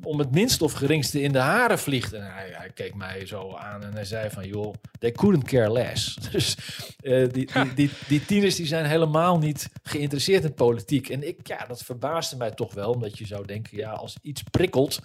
om 0.04 0.20
het 0.20 0.32
minst 0.32 0.62
of 0.62 0.72
geringste 0.72 1.22
in 1.22 1.32
de 1.32 1.40
haren 1.40 1.80
vliegt. 1.80 2.14
En 2.14 2.34
hij, 2.34 2.50
hij, 2.52 2.70
keek 2.74 2.96
mij 2.96 3.26
zo 3.26 3.56
aan 3.56 3.84
en 3.84 3.94
hij 3.94 4.06
zei 4.06 4.30
van, 4.30 4.48
joh, 4.48 4.74
they 5.00 5.12
couldn't 5.12 5.44
care 5.44 5.72
less. 5.72 6.16
Dus 6.32 6.58
uh, 7.02 7.30
die, 7.32 7.50
die, 7.54 7.74
die, 7.76 7.90
die, 8.08 8.26
tieners 8.26 8.56
die 8.56 8.66
zijn 8.66 8.86
helemaal 8.86 9.38
niet 9.38 9.70
geïnteresseerd 9.84 10.44
in 10.44 10.54
politiek. 10.54 11.10
En 11.10 11.28
ik, 11.28 11.48
ja, 11.48 11.66
dat 11.68 11.84
verbaasde 11.84 12.38
mij 12.38 12.52
toch 12.52 12.74
wel, 12.74 12.92
omdat 12.92 13.18
je 13.18 13.26
zou 13.26 13.46
denken, 13.46 13.78
ja, 13.78 13.92
als 13.92 14.18
iets 14.22 14.44
prikkelt, 14.52 15.00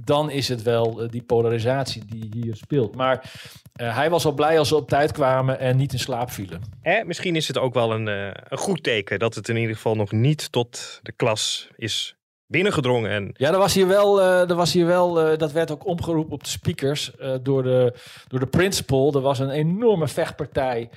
dan 0.00 0.30
is 0.30 0.48
het 0.48 0.62
wel 0.62 1.02
uh, 1.02 1.08
die 1.08 1.22
polarisatie 1.22 2.04
die 2.04 2.28
hier 2.32 2.56
speelt. 2.56 2.94
Maar 2.94 3.32
hij 3.72 4.10
was 4.10 4.24
al 4.24 4.32
blij 4.32 4.58
als 4.58 4.68
ze 4.68 4.76
op 4.76 4.88
tijd 4.88 5.05
kwamen 5.12 5.58
en 5.58 5.76
niet 5.76 5.92
in 5.92 5.98
slaap 5.98 6.30
vielen. 6.30 6.62
Eh, 6.82 7.04
misschien 7.04 7.36
is 7.36 7.48
het 7.48 7.58
ook 7.58 7.74
wel 7.74 7.92
een, 7.92 8.06
een 8.06 8.58
goed 8.58 8.82
teken 8.82 9.18
dat 9.18 9.34
het 9.34 9.48
in 9.48 9.56
ieder 9.56 9.74
geval 9.74 9.94
nog 9.94 10.12
niet 10.12 10.52
tot 10.52 11.00
de 11.02 11.12
klas 11.12 11.68
is 11.76 12.16
binnengedrongen. 12.46 13.10
En... 13.10 13.30
Ja, 13.32 13.52
er 13.52 13.58
was 13.58 13.74
hier 13.74 13.86
wel, 13.86 14.20
uh, 14.20 14.50
er 14.50 14.54
was 14.54 14.72
hier 14.72 14.86
wel 14.86 15.32
uh, 15.32 15.38
dat 15.38 15.52
werd 15.52 15.70
ook 15.70 15.86
omgeroepen 15.86 16.32
op 16.32 16.44
de 16.44 16.50
speakers 16.50 17.12
uh, 17.20 17.34
door, 17.42 17.62
de, 17.62 17.94
door 18.28 18.40
de 18.40 18.46
principal. 18.46 19.14
Er 19.14 19.20
was 19.20 19.38
een 19.38 19.50
enorme 19.50 20.08
vechtpartij 20.08 20.90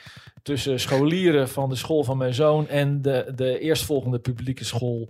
tussen 0.43 0.79
scholieren 0.79 1.49
van 1.49 1.69
de 1.69 1.75
school 1.75 2.03
van 2.03 2.17
mijn 2.17 2.33
zoon 2.33 2.67
en 2.67 3.01
de, 3.01 3.31
de 3.35 3.59
eerstvolgende 3.59 4.19
publieke 4.19 4.65
school. 4.65 5.09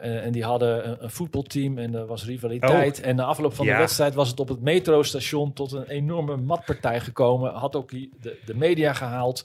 En 0.00 0.32
die 0.32 0.44
hadden 0.44 0.88
een, 0.88 0.96
een, 1.00 1.10
voetbalteam 1.10 1.78
en 1.78 1.94
er 1.94 2.06
was 2.06 2.24
rivaliteit. 2.24 2.98
Oh. 3.00 3.06
En 3.06 3.16
na 3.16 3.24
afloop 3.24 3.54
van 3.54 3.66
Ja. 3.66 3.72
de 3.72 3.78
wedstrijd 3.78 4.14
was 4.14 4.28
het 4.30 4.40
op 4.40 4.48
het 4.48 4.60
metrostation 4.60 5.52
tot 5.52 5.72
een 5.72 5.88
enorme 5.88 6.36
matpartij 6.36 7.00
gekomen. 7.00 7.52
Had 7.52 7.76
ook 7.76 7.90
die- 7.90 8.12
de, 8.20 8.38
de 8.44 8.54
media 8.54 8.92
gehaald. 8.92 9.42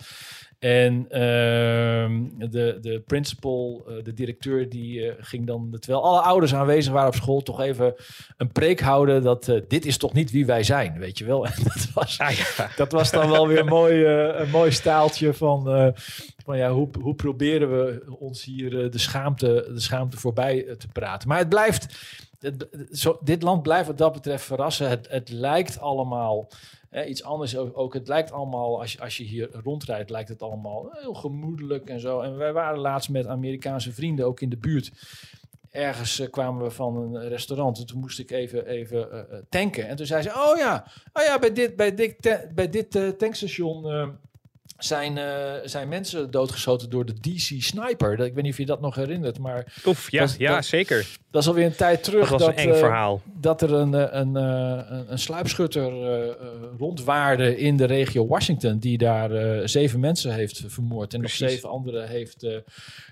En 0.59 1.05
ehm, 1.09 2.21
de, 2.51 2.77
de 2.81 3.01
principal, 3.05 3.85
eh, 3.87 4.03
de 4.03 4.13
directeur, 4.13 4.69
die 4.69 5.05
eh, 5.09 5.13
ging 5.19 5.47
dan, 5.47 5.77
terwijl 5.79 6.03
alle 6.03 6.19
ouders 6.21 6.53
aanwezig 6.55 6.93
waren 6.93 7.07
op 7.07 7.15
school, 7.15 7.41
toch 7.41 7.61
even 7.61 7.93
een 8.37 8.51
preek 8.51 8.79
houden 8.79 9.23
dat 9.23 9.47
eh, 9.47 9.61
dit 9.67 9.85
is 9.85 9.97
toch 9.97 10.13
niet 10.13 10.31
wie 10.31 10.45
wij 10.45 10.63
zijn, 10.63 10.99
weet 10.99 11.17
je 11.17 11.25
wel. 11.25 11.45
En 11.45 11.53
dat 11.63 11.87
was, 11.93 12.19
Ah, 12.19 12.31
ja. 12.31 12.69
dat 12.75 12.91
was 12.91 13.11
dan 13.11 13.29
wel 13.29 13.47
weer 13.47 13.59
een 13.59 13.65
mooi, 13.65 14.03
eh, 14.03 14.39
een 14.39 14.49
mooi 14.49 14.71
staaltje 14.71 15.33
van, 15.33 15.69
eh, 15.69 15.87
ja, 16.53 16.71
hoe, 16.71 16.89
hoe 17.01 17.15
proberen 17.15 17.69
we 17.69 18.03
ons 18.19 18.43
hier 18.43 18.83
eh, 18.83 18.91
de, 18.91 18.97
schaamte, 18.97 19.69
de 19.73 19.79
schaamte 19.79 20.17
voorbij 20.17 20.65
eh, 20.65 20.75
te 20.75 20.87
praten. 20.87 21.27
Maar 21.27 21.37
het 21.37 21.49
blijft, 21.49 21.97
het, 22.39 22.67
zo, 22.91 23.17
dit 23.21 23.41
land 23.43 23.63
blijft 23.63 23.87
wat 23.87 23.97
dat 23.97 24.13
betreft 24.13 24.45
verrassen. 24.45 24.89
Het, 24.89 25.07
het 25.09 25.29
lijkt 25.29 25.79
allemaal 25.79 26.47
iets 27.07 27.23
anders 27.23 27.57
ook. 27.57 27.93
Het 27.93 28.07
lijkt 28.07 28.31
allemaal, 28.31 28.79
als 28.79 28.91
je, 28.93 29.01
als 29.01 29.17
je 29.17 29.23
hier 29.23 29.49
rondrijdt, 29.63 30.09
lijkt 30.09 30.29
het 30.29 30.41
allemaal 30.41 30.89
heel 30.91 31.13
gemoedelijk 31.13 31.89
en 31.89 31.99
zo. 31.99 32.21
En 32.21 32.37
wij 32.37 32.53
waren 32.53 32.79
laatst 32.79 33.09
met 33.09 33.27
Amerikaanse 33.27 33.91
vrienden 33.91 34.25
ook 34.25 34.41
in 34.41 34.49
de 34.49 34.57
buurt. 34.57 34.91
Ergens 35.71 36.19
eh, 36.19 36.29
kwamen 36.29 36.63
we 36.63 36.71
van 36.71 36.95
een 36.95 37.27
restaurant 37.27 37.79
en 37.79 37.85
toen 37.85 37.99
moest 37.99 38.19
ik 38.19 38.31
even, 38.31 38.65
even 38.65 39.27
tanken. 39.49 39.87
En 39.87 39.95
toen 39.95 40.05
zei 40.05 40.21
ze, 40.21 40.29
oh 40.29 40.57
ja, 40.57 40.85
oh 41.13 41.23
ja 41.23 41.39
bij 41.39 41.53
dit, 41.53 41.75
bij 41.75 41.95
dit, 41.95 42.45
bij 42.55 42.69
dit 42.69 43.17
tankstation 43.17 43.83
zijn, 44.77 45.17
eh, 45.17 45.51
zijn 45.63 45.87
mensen 45.87 46.31
doodgeschoten 46.31 46.89
door 46.89 47.05
de 47.05 47.13
DC 47.13 47.61
Sniper. 47.63 48.17
Dat, 48.17 48.25
ik 48.25 48.33
weet 48.33 48.43
niet 48.43 48.51
of 48.51 48.57
je 48.57 48.65
dat 48.65 48.81
nog 48.81 48.95
herinnert, 48.95 49.39
maar 49.39 49.73
Oef, 49.85 50.11
ja, 50.11 50.19
Dat- 50.25 50.35
ja 50.37 50.55
dat- 50.55 50.65
zeker. 50.65 51.07
dat 51.31 51.41
is 51.41 51.47
alweer 51.47 51.65
een 51.65 51.75
tijd 51.75 52.03
terug. 52.03 52.29
Dat 52.29 52.39
was 52.39 52.49
een 52.49 52.55
eng 52.55 52.69
eh, 52.69 52.77
verhaal. 52.77 53.21
dat 53.39 53.61
er 53.61 53.73
een, 53.73 53.93
eh, 53.93 54.07
een, 54.11 54.35
een, 54.35 55.11
een 55.11 55.19
sluipschutter 55.19 55.93
rondwaarde 56.77 57.57
in 57.57 57.77
de 57.77 57.85
regio 57.85 58.27
Washington, 58.27 58.77
die 58.77 58.97
daar 58.97 59.69
zeven 59.69 59.99
mensen 59.99 60.33
heeft 60.33 60.63
vermoord 60.67 61.13
en 61.13 61.21
nog 61.21 61.31
zeven 61.31 61.69
anderen 61.69 62.07
heeft 62.07 62.45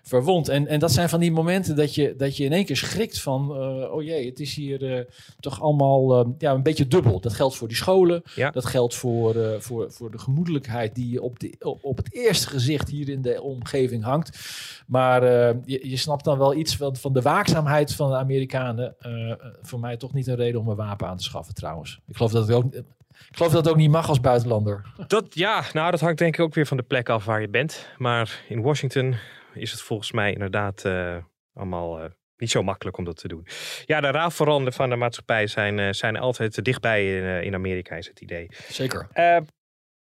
verwond. 0.04 0.50
En, 0.50 0.68
en 0.68 0.80
dat 0.80 0.92
zijn 0.92 1.10
van 1.10 1.20
die 1.20 1.32
momenten 1.32 1.76
dat 1.76 1.96
je, 1.96 2.14
dat 2.18 2.38
je 2.38 2.44
in 2.44 2.54
één 2.54 2.66
keer 2.66 2.78
schrikt 2.78 3.22
van, 3.22 3.58
oh 3.92 4.04
jee, 4.04 4.26
het 4.30 4.40
is 4.40 4.56
hier 4.56 5.08
toch 5.40 5.62
allemaal 5.62 6.34
ja, 6.38 6.52
een 6.54 6.64
beetje 6.64 6.88
dubbel. 6.88 7.20
Dat 7.20 7.34
geldt 7.34 7.56
voor 7.56 7.68
die 7.68 7.78
scholen, 7.78 8.24
Ja. 8.36 8.52
dat 8.52 8.66
geldt 8.66 8.96
voor, 8.96 9.36
voor, 9.60 9.92
voor 9.92 10.12
de 10.12 10.18
gemoedelijkheid 10.20 10.96
die 10.96 11.22
op, 11.22 11.40
de, 11.40 11.53
op, 11.60 11.98
het 11.98 12.14
eerste 12.14 12.48
gezicht 12.48 12.90
hier 12.90 13.10
in 13.10 13.22
de 13.22 13.42
omgeving 13.42 14.04
hangt. 14.04 14.40
Maar 14.88 15.24
eh, 15.24 15.56
je, 15.66 15.90
je 15.90 15.98
snapt 15.98 16.24
dan 16.24 16.38
wel 16.38 16.54
iets 16.54 16.78
van, 16.78 16.96
van 16.96 17.14
de 17.14 17.22
waakzaamheid 17.22 17.96
van 17.96 18.10
de 18.10 18.18
Amerikanen. 18.18 18.96
Eh, 19.00 19.34
voor 19.62 19.80
mij 19.80 19.98
toch 19.98 20.14
niet 20.14 20.28
een 20.28 20.36
reden 20.36 20.60
om 20.60 20.68
een 20.68 20.76
wapen 20.76 21.08
aan 21.08 21.18
te 21.18 21.24
schaffen 21.24 21.54
trouwens. 21.54 22.00
Ik 22.08 22.16
geloof 22.16 22.32
dat 22.32 22.48
het 22.48 22.56
ook, 22.56 22.74
ik 22.74 22.86
geloof 23.32 23.52
dat 23.52 23.64
het 23.64 23.74
ook 23.74 23.80
niet 23.80 23.92
mag 23.92 24.10
als 24.10 24.20
buitenlander. 24.20 24.94
Dat, 25.08 25.26
ja, 25.30 25.64
nou, 25.74 25.92
dat 25.92 26.00
hangt 26.00 26.18
denk 26.18 26.34
ik 26.34 26.42
ook 26.42 26.54
weer 26.54 26.68
van 26.68 26.78
de 26.78 26.84
plek 26.84 27.10
af 27.10 27.26
waar 27.26 27.42
je 27.42 27.50
bent. 27.50 27.88
Maar 27.98 28.44
in 28.50 28.62
Washington 28.62 29.16
is 29.54 29.72
het 29.72 29.82
volgens 29.82 30.12
mij 30.12 30.34
inderdaad 30.34 30.86
eh, 30.86 31.18
allemaal 31.54 32.00
niet 32.38 32.52
zo 32.52 32.64
makkelijk 32.64 32.98
om 32.98 33.04
dat 33.04 33.18
te 33.18 33.28
doen. 33.28 33.48
Ja, 33.86 34.02
de 34.02 34.12
raafveranden 34.12 34.74
van 34.74 34.90
de 34.90 34.96
maatschappij 34.96 35.48
zijn, 35.48 35.96
zijn 35.96 36.18
altijd 36.18 36.64
dichtbij 36.66 37.18
in, 37.18 37.44
in 37.44 37.54
Amerika, 37.54 37.96
is 37.96 38.08
het 38.08 38.22
idee. 38.22 38.48
Zeker. 38.70 39.08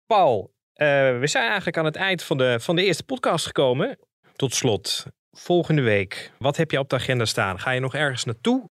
Paul, 0.05 0.52
we 0.73 1.23
zijn 1.23 1.45
eigenlijk 1.45 1.77
aan 1.77 1.85
het 1.85 1.95
eind 1.95 2.23
van 2.23 2.37
de, 2.37 2.59
van 2.59 2.75
de 2.75 2.83
eerste 2.83 3.03
podcast 3.03 3.45
gekomen. 3.45 3.97
Tot 4.35 4.53
slot, 4.53 5.05
volgende 5.31 5.81
week, 5.81 6.31
wat 6.39 6.57
heb 6.57 6.71
je 6.71 6.79
op 6.79 6.89
de 6.89 6.95
agenda 6.95 7.25
staan? 7.25 7.59
Ga 7.59 7.71
je 7.71 7.79
nog 7.79 7.95
ergens 7.95 8.23
naartoe? 8.23 8.69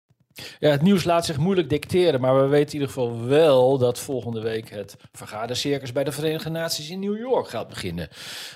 Ja, 0.60 0.72
het 0.72 0.82
nieuws 0.82 1.04
laat 1.04 1.26
zich 1.26 1.38
moeilijk 1.38 1.70
dicteren, 1.70 2.22
maar 2.22 2.42
we 2.42 2.48
weten 2.48 2.68
in 2.68 2.74
ieder 2.74 2.88
geval 2.88 3.26
wel 3.26 3.78
dat 3.78 4.00
volgende 4.00 4.42
week 4.42 4.70
het 4.70 4.96
vergadercircus 5.12 5.92
bij 5.92 6.04
de 6.04 6.12
Verenigde 6.12 6.50
Naties 6.50 6.90
in 6.90 7.00
New 7.00 7.18
York 7.18 7.48
gaat 7.48 7.68
beginnen. 7.68 8.10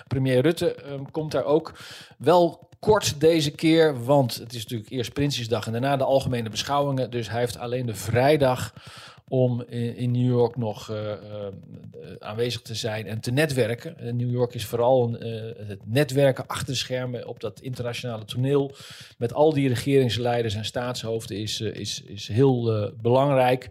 Premier 0.07 0.41
Rutte 0.41 0.73
ehm, 0.75 1.03
komt 1.11 1.31
daar 1.31 1.45
ook 1.45 1.73
wel 2.17 2.69
kort 2.79 3.19
deze 3.19 3.51
keer, 3.51 4.03
want 4.03 4.35
het 4.35 4.53
is 4.53 4.61
natuurlijk 4.61 4.89
eerst 4.89 5.13
Prinsjesdag 5.13 5.65
en 5.65 5.71
daarna 5.71 5.97
de 5.97 6.03
algemene 6.03 6.49
beschouwingen. 6.49 7.11
Dus 7.11 7.29
hij 7.29 7.39
heeft 7.39 7.57
alleen 7.57 7.85
de 7.85 7.95
vrijdag 7.95 8.73
om 9.31 9.63
in, 9.95 10.11
New 10.11 10.29
York 10.29 10.57
nog 10.57 10.89
eh, 10.89 11.11
eh, 11.11 11.17
aanwezig 12.19 12.61
te 12.61 12.75
zijn 12.75 13.07
en 13.07 13.19
te 13.19 13.31
netwerken. 13.31 13.97
Eh, 13.97 14.13
New 14.13 14.31
York 14.31 14.53
is 14.53 14.65
vooral 14.65 15.11
het 15.67 15.79
netwerken 15.85 16.47
achter 16.47 16.67
de 16.67 16.75
schermen 16.75 17.27
op 17.27 17.39
dat 17.39 17.59
internationale 17.61 18.25
toneel 18.25 18.75
met 19.17 19.33
al 19.33 19.53
die 19.53 19.67
regeringsleiders 19.67 20.55
en 20.55 20.65
staatshoofden 20.65 21.37
is, 21.37 21.61
is, 21.61 22.01
is 22.01 22.27
heel 22.27 22.91
belangrijk. 23.01 23.69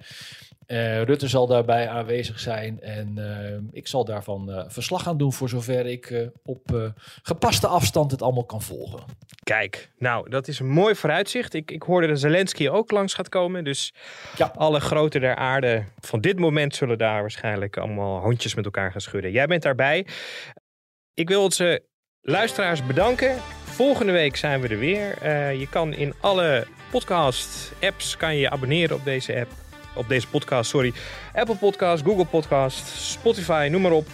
Eh, 0.70 1.02
Rutte 1.02 1.28
zal 1.28 1.46
daarbij 1.46 1.88
aanwezig 1.88 2.40
zijn 2.40 2.80
en 2.80 3.18
eh, 3.18 3.58
ik 3.70 3.86
zal 3.86 4.04
daarvan 4.04 4.50
eh, 4.50 4.64
verslag 4.68 5.02
gaan 5.02 5.16
doen 5.16 5.32
voor 5.32 5.48
zover 5.48 5.86
ik 5.86 6.30
op 6.42 6.92
gepaste 7.22 7.66
afstand 7.66 8.10
het 8.10 8.22
allemaal 8.22 8.44
kan 8.44 8.62
volgen. 8.62 9.00
Kijk, 9.42 9.90
nou, 9.98 10.28
dat 10.30 10.48
is 10.48 10.58
een 10.58 10.68
mooi 10.68 10.94
vooruitzicht. 10.94 11.54
Ik, 11.54 11.70
ik 11.70 11.82
hoorde 11.82 12.06
dat 12.06 12.18
Zelensky 12.20 12.68
ook 12.68 12.90
langs 12.90 13.14
gaat 13.14 13.28
komen. 13.28 13.64
Dus 13.64 13.94
Ja. 14.36 14.52
alle 14.56 14.80
groten 14.80 15.20
der 15.20 15.34
aarde 15.34 15.84
van 16.00 16.20
dit 16.20 16.38
moment 16.38 16.74
zullen 16.74 16.98
daar 16.98 17.20
waarschijnlijk 17.20 17.76
allemaal 17.76 18.20
handjes 18.20 18.54
met 18.54 18.64
elkaar 18.64 18.90
gaan 18.90 19.00
schudden. 19.00 19.30
Jij 19.30 19.46
bent 19.46 19.62
daarbij. 19.62 20.06
Ik 21.14 21.28
wil 21.28 21.42
onze 21.42 21.82
luisteraars 22.20 22.86
bedanken. 22.86 23.36
Volgende 23.64 24.12
week 24.12 24.36
zijn 24.36 24.60
we 24.60 24.68
er 24.68 24.78
weer. 24.78 25.26
Je 25.58 25.68
kan 25.70 25.92
in 25.92 26.14
alle 26.20 26.66
podcast-apps 26.90 28.16
kan 28.16 28.34
je, 28.34 28.40
je 28.40 28.50
abonneren 28.50 28.96
op 28.96 29.04
deze 29.04 29.40
app. 29.40 29.69
Op 29.94 30.08
deze 30.08 30.28
podcast, 30.28 30.70
sorry. 30.70 30.92
Apple 31.34 31.56
Podcast, 31.56 32.04
Google 32.04 32.24
Podcast, 32.24 32.86
Spotify, 32.86 33.68
noem 33.70 33.82
maar 33.82 33.92
op. 33.92 34.06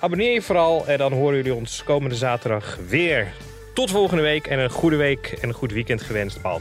Abonneer 0.00 0.32
je 0.32 0.42
vooral 0.42 0.86
en 0.86 0.98
dan 0.98 1.12
horen 1.12 1.36
jullie 1.36 1.54
ons 1.54 1.84
komende 1.84 2.16
zaterdag 2.16 2.78
weer. 2.88 3.32
Tot 3.74 3.90
volgende 3.90 4.22
week 4.22 4.46
en 4.46 4.58
een 4.58 4.70
goede 4.70 4.96
week 4.96 5.38
en 5.40 5.48
een 5.48 5.54
goed 5.54 5.72
weekend 5.72 6.02
gewenst, 6.02 6.40
Paul. 6.40 6.60